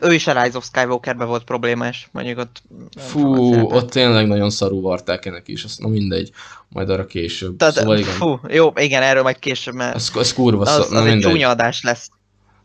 [0.00, 2.62] Ő is a Rise of Skywalkerben volt problémás, mondjuk ott...
[2.96, 6.30] Fú, ott tényleg nagyon szarú varták ennek is, azt na mindegy,
[6.68, 7.56] majd arra később.
[7.56, 10.80] Tehát, szóval igen, fú, jó, igen, erről majd később, mert az, az kurva az, szar,
[10.80, 11.30] az, na az egy mindegy.
[11.30, 12.10] csúnya adás lesz.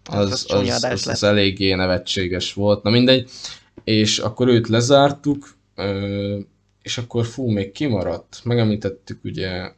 [0.09, 1.21] az, az az, az, az, lett.
[1.21, 2.83] eléggé nevetséges volt.
[2.83, 3.29] Na mindegy,
[3.83, 6.39] és akkor őt lezártuk, ö,
[6.81, 8.41] és akkor fú, még kimaradt.
[8.43, 9.71] Megemlítettük ugye...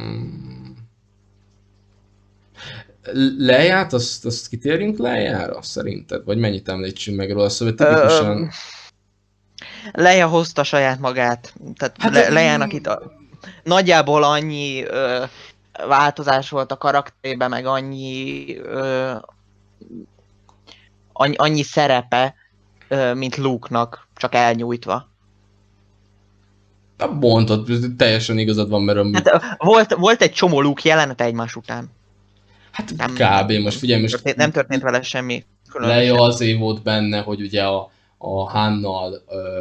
[0.00, 0.70] Mm,
[3.38, 6.24] Leját, azt, azt kitérjünk lejára szerinted?
[6.24, 7.48] Vagy mennyit említsünk meg róla?
[7.48, 8.42] Szóval tipikusan...
[8.42, 8.46] Ö,
[9.92, 13.12] Leia hozta saját magát, tehát Hát, Le, Lejának itt a,
[13.62, 15.24] nagyjából annyi ö,
[15.88, 19.12] változás volt a karakterében, meg annyi ö,
[21.12, 22.34] annyi, annyi szerepe,
[22.88, 25.14] ö, mint Luke-nak, csak elnyújtva.
[26.98, 29.04] Hát mondtad, teljesen igazad van, mert a...
[29.12, 31.90] Hát volt, volt egy csomó Luke jelenete egymás után.
[32.72, 33.52] hát nem- kb.
[33.52, 35.44] most figyelj, most Történt, nem történt vele semmi.
[35.72, 39.60] Leia azért volt benne, hogy ugye a, a Hannal, ö,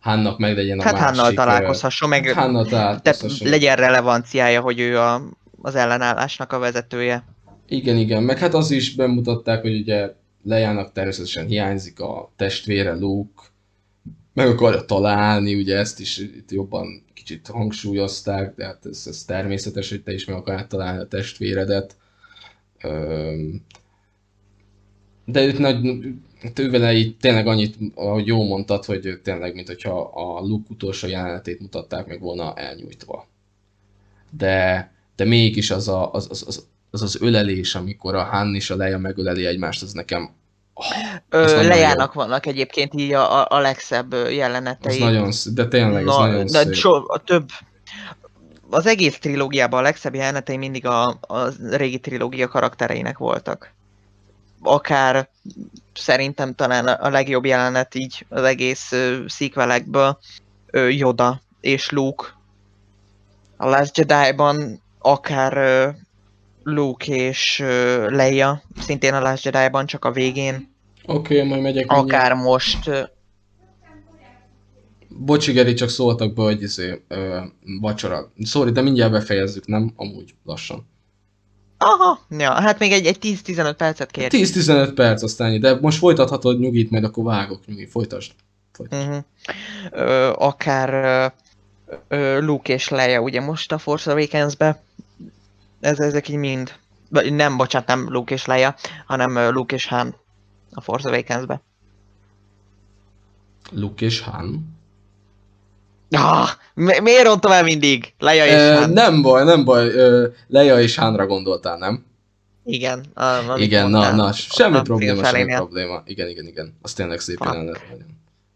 [0.00, 1.06] Hannak meglegyen a Hát másik...
[1.06, 3.48] Hannal ö, találkozhasson, meg tehát találkozhasson.
[3.48, 5.22] legyen relevanciája, hogy ő a,
[5.62, 7.24] az ellenállásnak a vezetője.
[7.68, 10.12] Igen, igen, meg hát az is bemutatták, hogy ugye
[10.44, 13.42] Lejának természetesen hiányzik a testvére Luke,
[14.32, 19.90] meg akarja találni, ugye ezt is itt jobban kicsit hangsúlyozták, de hát ez, ez természetes,
[19.90, 21.96] hogy te is meg akarod találni a testvéredet.
[25.24, 26.06] De őt nagy,
[26.40, 30.66] hát ő vele így tényleg annyit, ahogy jó mondtad, hogy tényleg, mint hogyha a Luke
[30.70, 33.28] utolsó jelenetét mutatták meg volna elnyújtva.
[34.30, 38.70] De, de mégis az, a, az, az, az, az az ölelés, amikor a Han és
[38.70, 40.30] a Leia megöleli egymást, az nekem
[41.28, 44.98] Ö, vannak egyébként így a, a, a legszebb jelenetei.
[44.98, 46.74] nagyon szép, de tényleg, az Na, nagyon de szép.
[46.74, 47.48] so, a több,
[48.70, 53.72] az egész trilógiában a legszebb jelenetei mindig a, a régi trilógia karaktereinek voltak.
[54.62, 55.28] Akár
[55.94, 60.18] szerintem talán a legjobb jelenet így az egész uh, sequelekből
[60.70, 62.24] ö, Yoda és Luke.
[63.56, 65.88] A Last Jedi-ban akár ö,
[66.62, 70.69] Luke és ö, Leia, szintén a Last Jedi-ban csak a végén,
[71.06, 71.92] Oké, okay, majd megyek.
[71.92, 72.24] mindjárt.
[72.24, 73.02] akár most ö,
[75.08, 77.40] Bocsi, Geri, csak szóltak be, hogy izé, ö,
[77.80, 78.32] vacsora.
[78.44, 79.92] Sorry, de mindjárt befejezzük, nem?
[79.96, 80.88] Amúgy lassan.
[81.78, 84.30] Aha, ja, hát még egy, egy 10-15 percet kér.
[84.32, 88.32] 10-15 perc aztán, ennyi, de most folytathatod nyugit, majd akkor vágok nyugi, folytasd.
[88.72, 89.02] folytasd.
[89.02, 89.24] Uh-huh.
[89.90, 91.26] Ö, akár ö,
[92.08, 94.82] ö, Luke és Leia, ugye most a Force Awakens-be.
[95.80, 96.72] Ez, ezek így mind.
[97.30, 98.74] Nem, bocsánat, nem Luke és Leia,
[99.06, 100.14] hanem ö, Luke és Han
[100.72, 101.62] a Force Awakens-be.
[103.72, 104.78] Luke és Han.
[106.10, 108.12] Ah, mi- miért rontom el mindig?
[108.18, 108.90] Leia és Ö, Han.
[108.90, 109.90] nem baj, nem baj,
[110.48, 112.04] Leia és Hanra gondoltál, nem?
[112.64, 113.04] Igen.
[113.14, 116.02] A, igen, na, na, semmi a probléma, semmi probléma.
[116.06, 116.74] Igen, igen, igen.
[116.82, 117.80] Az tényleg szép jelenet.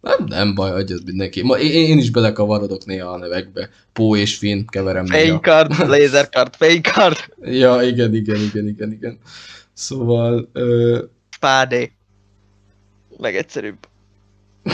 [0.00, 1.42] Nem, nem baj, ez mindenki.
[1.42, 3.70] Ma, én, én is belekavarodok néha a nevekbe.
[3.92, 5.06] Pó és Finn keverem.
[5.06, 9.18] Fénykard, laserkard, fénykard, Ja, igen, igen, igen, igen, igen.
[9.72, 11.92] Szóval, ö, spádé.
[13.16, 13.78] Legegyszerűbb.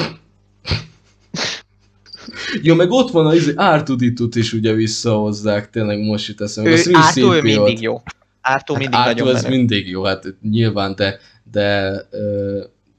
[2.62, 6.70] jó, meg ott van az izé, R2D2-t is ugye visszahozzák, tényleg most jut eszembe.
[6.70, 7.43] Ő, Ártó ő 3CP-ot.
[7.43, 8.03] mindig jó.
[8.41, 9.49] Ártó mindig hát nagyon menő.
[9.49, 11.18] mindig jó, hát nyilván, de,
[11.51, 11.93] de,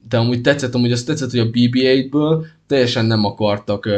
[0.08, 3.88] de amúgy tetszett, amúgy azt tetszett, hogy a BB-8-ből teljesen nem akartak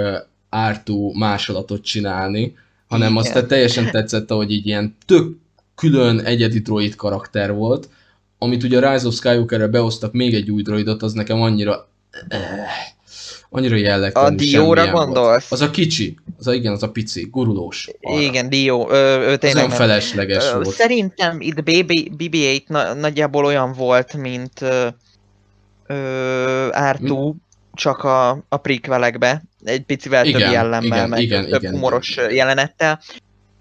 [0.48, 2.56] Ártó másolatot csinálni,
[2.88, 3.22] hanem Igen.
[3.22, 5.36] azt teljesen tetszett, hogy így ilyen tök
[5.74, 7.88] külön egyedi droid karakter volt,
[8.44, 11.88] amit ugye a Rise of Skywalker-re behoztak még egy új droidot, az nekem annyira
[12.28, 12.40] eh,
[13.50, 15.04] annyira A jellegtelen Dióra semmilyen volt.
[15.06, 15.52] gondolsz?
[15.52, 17.88] Az a kicsi, az a, igen, az a pici, gurulós.
[18.02, 18.20] arra.
[18.20, 19.78] Igen, Dio, ö, Az tényleg olyan nem.
[19.78, 20.68] felesleges Ö, volt.
[20.74, 24.86] Szerintem itt BB, BB-8 na, nagyjából olyan volt, mint ö,
[25.86, 27.32] ö, R2,
[27.74, 32.10] csak a, a prequelekbe, egy picivel több Igen, jellemmel, igen, meg igen, több igen, humoros
[32.10, 32.36] igen, igen.
[32.36, 33.00] jelenettel.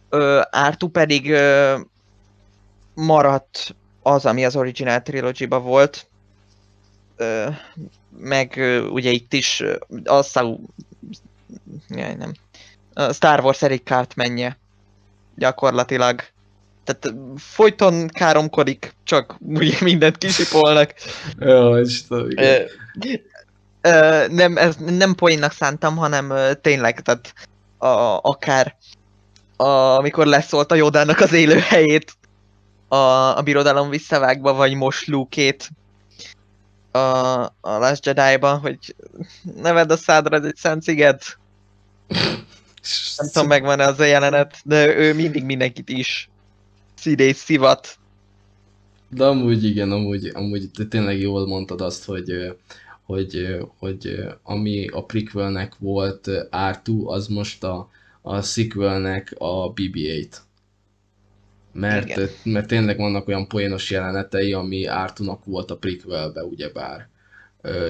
[0.09, 1.75] Ö, R2 pedig ö,
[2.93, 6.07] maradt az, ami az Original Trilogy-ba volt,
[7.15, 7.47] ö,
[8.17, 9.75] meg ö, ugye itt is ö,
[10.05, 10.59] a Sau...
[11.89, 12.33] Jaj, nem.
[12.93, 14.57] A Star Wars Eric Cartmanje
[15.35, 16.21] gyakorlatilag.
[16.83, 20.93] Tehát folyton káromkodik, csak ugye mindent kisipolnak.
[21.39, 22.45] Ja, Istenem, igen.
[22.45, 22.63] Ö,
[23.81, 27.33] ö, nem, ez nem poénnak szántam, hanem ö, tényleg, tehát
[27.77, 28.75] a, akár
[29.55, 29.63] a,
[29.97, 32.13] amikor leszólt a Jodának az élőhelyét
[32.93, 35.69] a, a birodalom visszavágba, vagy most Luke-ét
[36.91, 36.97] a,
[37.45, 38.95] a Last Jedi-ba, hogy
[39.61, 41.37] neved a szádra, ez egy szent sziget.
[43.17, 46.29] Nem tudom, megvan az a jelenet, de ő mindig mindenkit is
[46.95, 47.97] szidés szivat.
[49.09, 52.55] De amúgy igen, amúgy, amúgy tényleg jól mondtad azt, hogy,
[53.05, 57.89] hogy, hogy ami a prequelnek volt R2, az most a,
[58.21, 60.35] a sequelnek a BB-8.
[61.73, 62.29] Mert, Igen.
[62.43, 67.07] mert tényleg vannak olyan poénos jelenetei, ami R2-nak volt a prequelbe, ugyebár.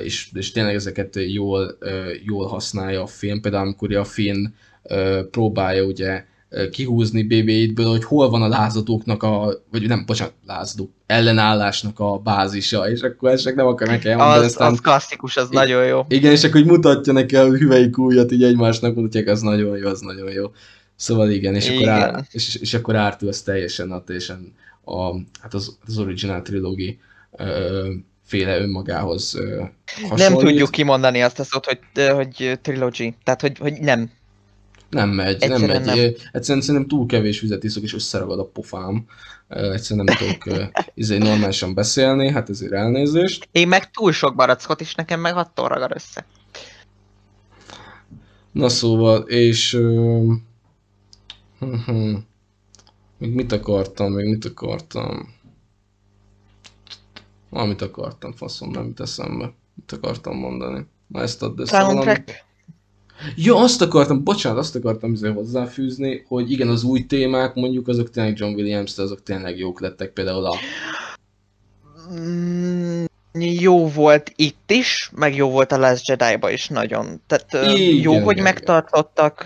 [0.03, 1.77] És, és tényleg ezeket jól,
[2.25, 3.41] jól használja a film.
[3.41, 4.45] Például amikor a Finn
[4.83, 6.25] ö, próbálja ugye
[6.71, 12.89] kihúzni BB-8-ből, hogy hol van a lázadóknak a, vagy nem, bocsánat, lázadók, ellenállásnak a bázisa,
[12.89, 16.05] és akkor ezt nem akar neki elmondani, Az, aztán az klasszikus, az I- nagyon jó.
[16.07, 19.99] igen, és akkor mutatja neki a hüvelyik ujjat így egymásnak, mutatják, az nagyon jó, az
[19.99, 20.51] nagyon jó.
[21.03, 21.93] Szóval igen, és akkor, Igen.
[21.93, 24.53] á, és, és akkor Arthur az teljesen, a, teljesen
[24.85, 26.97] a, hát az, az original trilogy
[27.37, 27.91] ö,
[28.25, 29.63] féle önmagához ö,
[30.01, 30.29] hasonlít.
[30.29, 31.79] Nem tudjuk kimondani azt a szót, hogy,
[32.09, 33.13] hogy trilogy.
[33.23, 34.11] Tehát, hogy, hogy nem.
[34.89, 35.85] Nem megy, nem Egyszerűen megy.
[35.85, 35.97] nem.
[35.97, 36.13] Nem.
[36.31, 39.05] Egyszerűen szerintem túl kevés vizet iszok, és összeragad a pofám.
[39.47, 43.47] Egyszerűen nem tudok izé normálisan beszélni, hát ezért elnézést.
[43.51, 46.25] Én meg túl sok barackot is nekem meg attól ragad össze.
[48.51, 49.73] Na szóval, és...
[49.73, 50.33] Ö.
[53.17, 55.33] még mit akartam, még mit akartam?
[57.49, 59.53] Valamit akartam, faszom, nem jut eszembe.
[59.75, 60.85] Mit akartam mondani?
[61.07, 61.93] Na ezt add össze valami.
[61.93, 62.45] Soundtrack.
[63.35, 68.09] Ja, azt akartam, bocsánat, azt akartam azért hozzáfűzni, hogy igen, az új témák mondjuk azok
[68.09, 70.55] tényleg John williams azok tényleg jók lettek, például a...
[72.13, 72.62] Mm,
[73.39, 77.21] jó volt itt is, meg jó volt a Last Jedi-ba is nagyon.
[77.27, 79.45] Tehát Igen, jó, hogy igen, megtartottak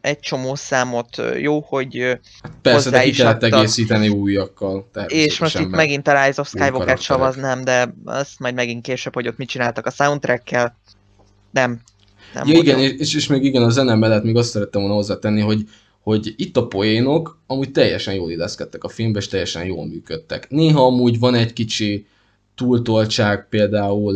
[0.00, 3.58] egy csomó számot, jó, hogy Hát persze, de ki is kellett adtak.
[3.58, 4.88] egészíteni újakkal.
[5.06, 7.00] és most itt megint a Rise of új Skywalker karakterek.
[7.00, 10.78] savaznám, de azt majd megint később, hogy ott mit csináltak a soundtrackkel.
[11.50, 11.80] Nem.
[12.34, 15.40] Nem Ja igen, és, és még igen, a zene mellett még azt szerettem volna hozzátenni,
[15.40, 15.62] hogy,
[16.00, 20.50] hogy itt a poénok amúgy teljesen jól illeszkedtek a filmbe, és teljesen jól működtek.
[20.50, 22.06] Néha amúgy van egy kicsi
[22.56, 24.14] túltoltság, például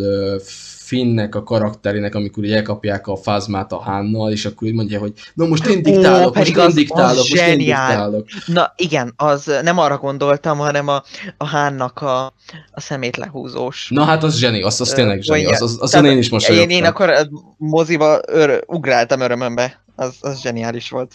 [0.91, 5.13] Finnnek a karakterének, amikor így elkapják a fázmát a Hánnal, és akkor így mondja, hogy
[5.35, 7.87] na most én diktálok, most pedig én az- az diktálok, most én zseniál.
[7.89, 8.27] diktálok.
[8.47, 11.03] Na igen, az nem arra gondoltam, hanem a,
[11.37, 12.25] a Hánnak a,
[12.71, 13.89] a szemét lehúzós.
[13.91, 16.71] Na hát az zseni, az, az tényleg zseni, az, az, azon Tehát én is mosolyogtam.
[16.71, 19.85] Én, én akkor moziba ör, ugráltam örömömbe.
[19.97, 21.13] Az, az zseniális volt.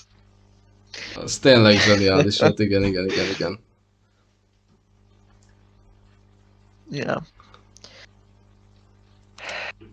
[1.24, 3.60] Az tényleg zseniális volt, igen, igen, igen, igen.
[6.96, 7.26] Ja.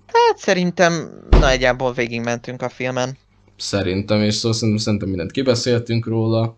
[0.06, 3.16] Hát szerintem nagyjából végigmentünk a filmen.
[3.56, 6.56] Szerintem, és szóval szerintem, szerintem mindent kibeszéltünk róla.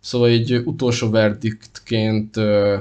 [0.00, 2.76] Szóval egy utolsó verdiktként ö,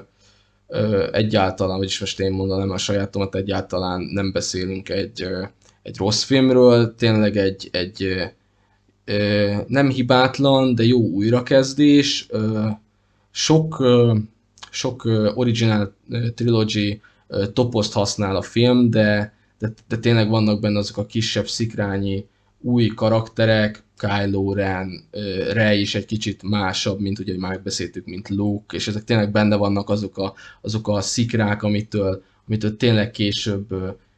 [0.68, 5.44] ö, egyáltalán, vagyis most én mondanám a sajátomat, egyáltalán nem beszélünk egy, ö,
[5.84, 8.24] egy rossz filmről, tényleg egy, egy ö,
[9.06, 12.68] ö, nem hibátlan, de jó újrakezdés, ö,
[13.32, 14.16] sok, ö,
[14.76, 15.04] sok
[15.36, 15.96] original
[16.36, 17.02] trilogy
[17.54, 22.26] toposzt használ a film, de, de, de tényleg vannak benne azok a kisebb szikrányi
[22.62, 25.04] új karakterek, Kylo Ren,
[25.52, 29.56] Rey is egy kicsit másabb, mint ugye már beszéltük, mint Luke, és ezek tényleg benne
[29.56, 33.68] vannak azok a, azok a szikrák, amitől, amitől tényleg később,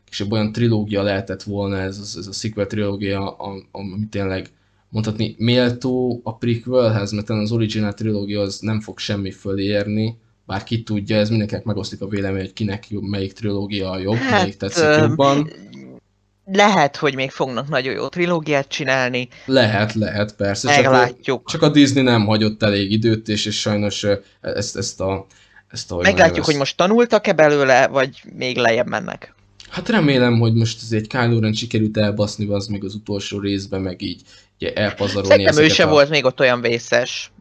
[0.06, 4.50] később olyan trilógia lehetett volna, ez, ez, a sequel trilógia, am- ami tényleg
[4.90, 10.18] mondhatni méltó a prequelhez, mert az original trilógia az nem fog semmi fölé érni,
[10.48, 14.16] bár ki tudja, ez mindenkinek megosztik a vélemény, hogy kinek jobb, melyik trilógia a jobb,
[14.16, 15.52] Hát, melyik tetszik ö, jobban.
[16.46, 20.74] Lehet, hogy még fognak nagyon jó trilógiát csinálni, Lehet, lehet, persze.
[20.74, 21.50] Csak, meglátjuk.
[21.50, 24.06] csak a Disney nem hagyott elég időt, és, és sajnos
[24.42, 25.26] ezt, ezt a...
[25.68, 29.36] Ezt a Meglátjuk, hogy most tanultak-e belőle, vagy még lejjebb mennek.
[29.70, 33.82] Hát remélem, hogy most ez egy Kylo Ren sikerült elbaszni, az még az utolsó részben,
[33.82, 34.22] meg így
[34.60, 35.90] ugye elpazarolni Szerintem ő se a...
[35.90, 37.32] volt még ott olyan vészes.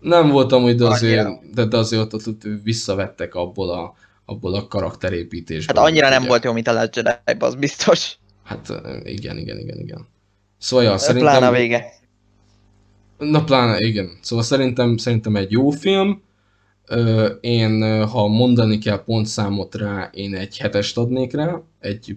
[0.00, 3.94] Nem voltam, hogy de azért, de, de azért ott, ott, ott visszavettek abból a,
[4.24, 5.76] abból a karakterépítésből.
[5.76, 8.16] Hát annyira nem ugye- volt jó, mint a Last jedi az biztos.
[8.44, 8.72] Hát
[9.04, 10.06] igen, igen, igen, igen.
[10.58, 11.38] Szóval ja, Szerintem...
[11.38, 11.84] Pláne vége.
[13.18, 14.18] Na pláne, igen.
[14.22, 16.22] Szóval szerintem, szerintem egy jó film.
[17.40, 21.60] Én, ha mondani kell pontszámot rá, én egy hetest adnék rá.
[21.80, 22.16] Egy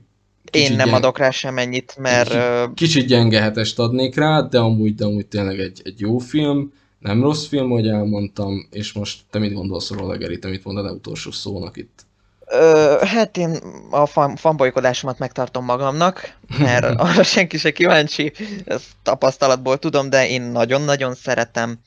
[0.52, 2.36] Én nem gyen- adok rá semennyit, mert
[2.74, 6.74] Kicsit gyenge hetest adnék rá, de amúgy, de amúgy tényleg egy, egy jó film.
[7.04, 10.90] Nem rossz film, ahogy elmondtam, és most te mit gondolsz róla, Geri, te mit mondaná
[10.90, 12.06] utolsó szónak itt?
[12.46, 13.58] Ö, hát én
[13.90, 18.34] a fan, fanbolykodásomat megtartom magamnak, mert arra senki se kíváncsi,
[18.66, 21.80] ezt tapasztalatból tudom, de én nagyon-nagyon szeretem,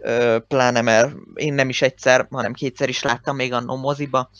[0.00, 4.30] ö, pláne mert én nem is egyszer, hanem kétszer is láttam még annó moziba,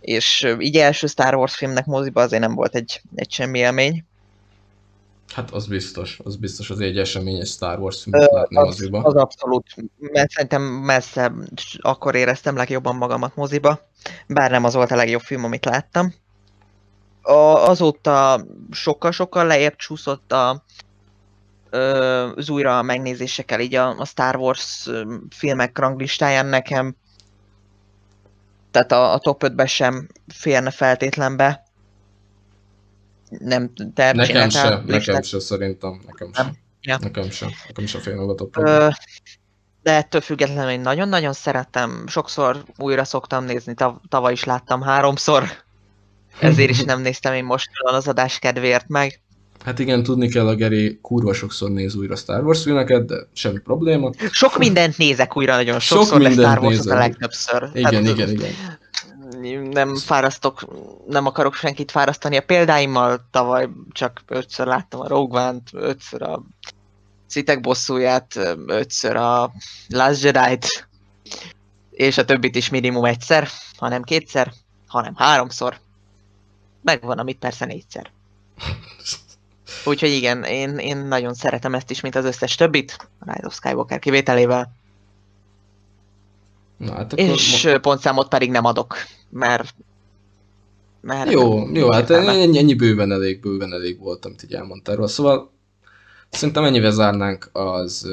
[0.00, 4.04] és így első Star Wars filmnek moziba azért nem volt egy, egy semmi élmény.
[5.32, 9.02] Hát az biztos, az biztos az egy eseményes Star Wars filmet látni Az, moziba.
[9.02, 11.32] az abszolút, mert szerintem messze
[11.78, 13.80] akkor éreztem legjobban magamat moziba,
[14.26, 16.14] bár nem az volt a legjobb film, amit láttam.
[17.22, 20.64] A, azóta sokkal-sokkal lejjebb csúszott a,
[22.34, 24.88] az újra megnézésekkel így a, a Star Wars
[25.30, 26.96] filmek ranglistáján nekem.
[28.70, 31.65] Tehát a, a top 5-be sem férne feltétlenbe.
[33.28, 35.24] Nem, te Nekem se, nekem listát?
[35.24, 36.42] se szerintem, nekem se.
[36.42, 36.52] Nem?
[36.80, 36.98] Ja.
[37.00, 38.92] Nekem se, nekem se fél a
[39.82, 45.44] de ettől függetlenül én nagyon-nagyon szeretem, sokszor újra szoktam nézni, tav- tavaly is láttam háromszor,
[46.40, 49.20] ezért is nem néztem én most az adás kedvéért meg.
[49.64, 53.58] Hát igen, tudni kell, a Geri kurva sokszor néz újra Star Wars filmeket, de semmi
[53.58, 54.10] probléma.
[54.30, 56.98] Sok mindent nézek újra nagyon Sok sokszor, de mindent Star Wars a nézel.
[56.98, 57.70] legtöbbször.
[57.74, 58.50] Igen, Hát, igen, igen.
[59.70, 60.66] Nem fárasztok,
[61.06, 66.42] nem akarok senkit fárasztani a példáimmal, tavaly csak ötször láttam a Rogue One-t, ötször a
[67.26, 69.52] Szitek bosszúját, ötször a
[69.88, 70.88] Last Jedi-t,
[71.90, 74.52] és a többit is minimum egyszer, hanem kétszer,
[74.86, 75.78] hanem háromszor.
[76.82, 78.10] Megvan, amit persze négyszer.
[79.84, 83.54] Úgyhogy igen, én, én nagyon szeretem ezt is, mint az összes többit, a Rise of
[83.54, 84.72] Skywalker kivételével.
[86.76, 88.96] Na, hát akkor És ö, pontszámot pedig nem adok,
[89.30, 89.74] mert...
[91.00, 95.08] mert Jó, jó, hát ennyi, ennyi bőven elég, bőven elég volt, amit így elmondtál róla.
[95.08, 95.52] Szóval
[96.30, 98.10] szerintem ennyivel zárnánk az,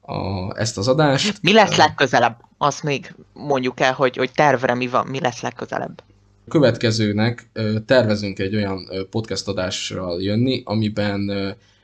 [0.00, 1.42] a, ezt az adást.
[1.42, 2.44] Mi lesz legközelebb?
[2.58, 6.02] Azt még mondjuk el, hogy, hogy tervre mi van, mi lesz legközelebb.
[6.46, 7.50] A következőnek
[7.86, 11.30] tervezünk egy olyan podcast adással jönni, amiben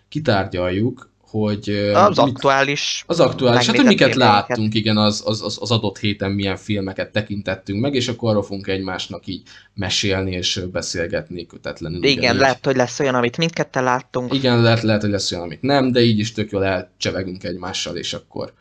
[0.09, 3.05] kitárgyaljuk, hogy Az mit- aktuális...
[3.07, 4.49] Az aktuális, hát hogy miket filmeket.
[4.49, 8.43] láttunk, igen, az, az, az, az adott héten milyen filmeket tekintettünk meg, és akkor arról
[8.43, 9.43] fogunk egymásnak így
[9.75, 12.05] mesélni és beszélgetni kötetlenül.
[12.05, 12.41] Igen, ugyanígy.
[12.41, 14.35] lehet, hogy lesz olyan, amit mindketten láttunk.
[14.35, 17.97] Igen, lehet, lehet, hogy lesz olyan, amit nem, de így is tök jól elcsevegünk egymással,
[17.97, 18.53] és akkor,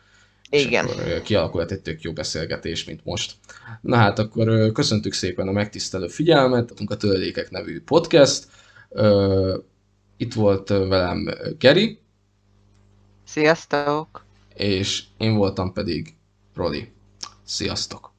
[0.50, 0.84] és Igen.
[0.84, 3.32] akkor ö, kialakulhat egy tök jó beszélgetés, mint most.
[3.80, 8.44] Na hát akkor köszöntük szépen a megtisztelő figyelmet, adunk a Töredékek nevű podcast.
[10.16, 11.98] Itt volt velem Geri,
[13.26, 14.24] Sziasztok!
[14.56, 16.14] és én voltam pedig
[16.54, 16.92] Roli.
[17.44, 18.15] Sziasztok!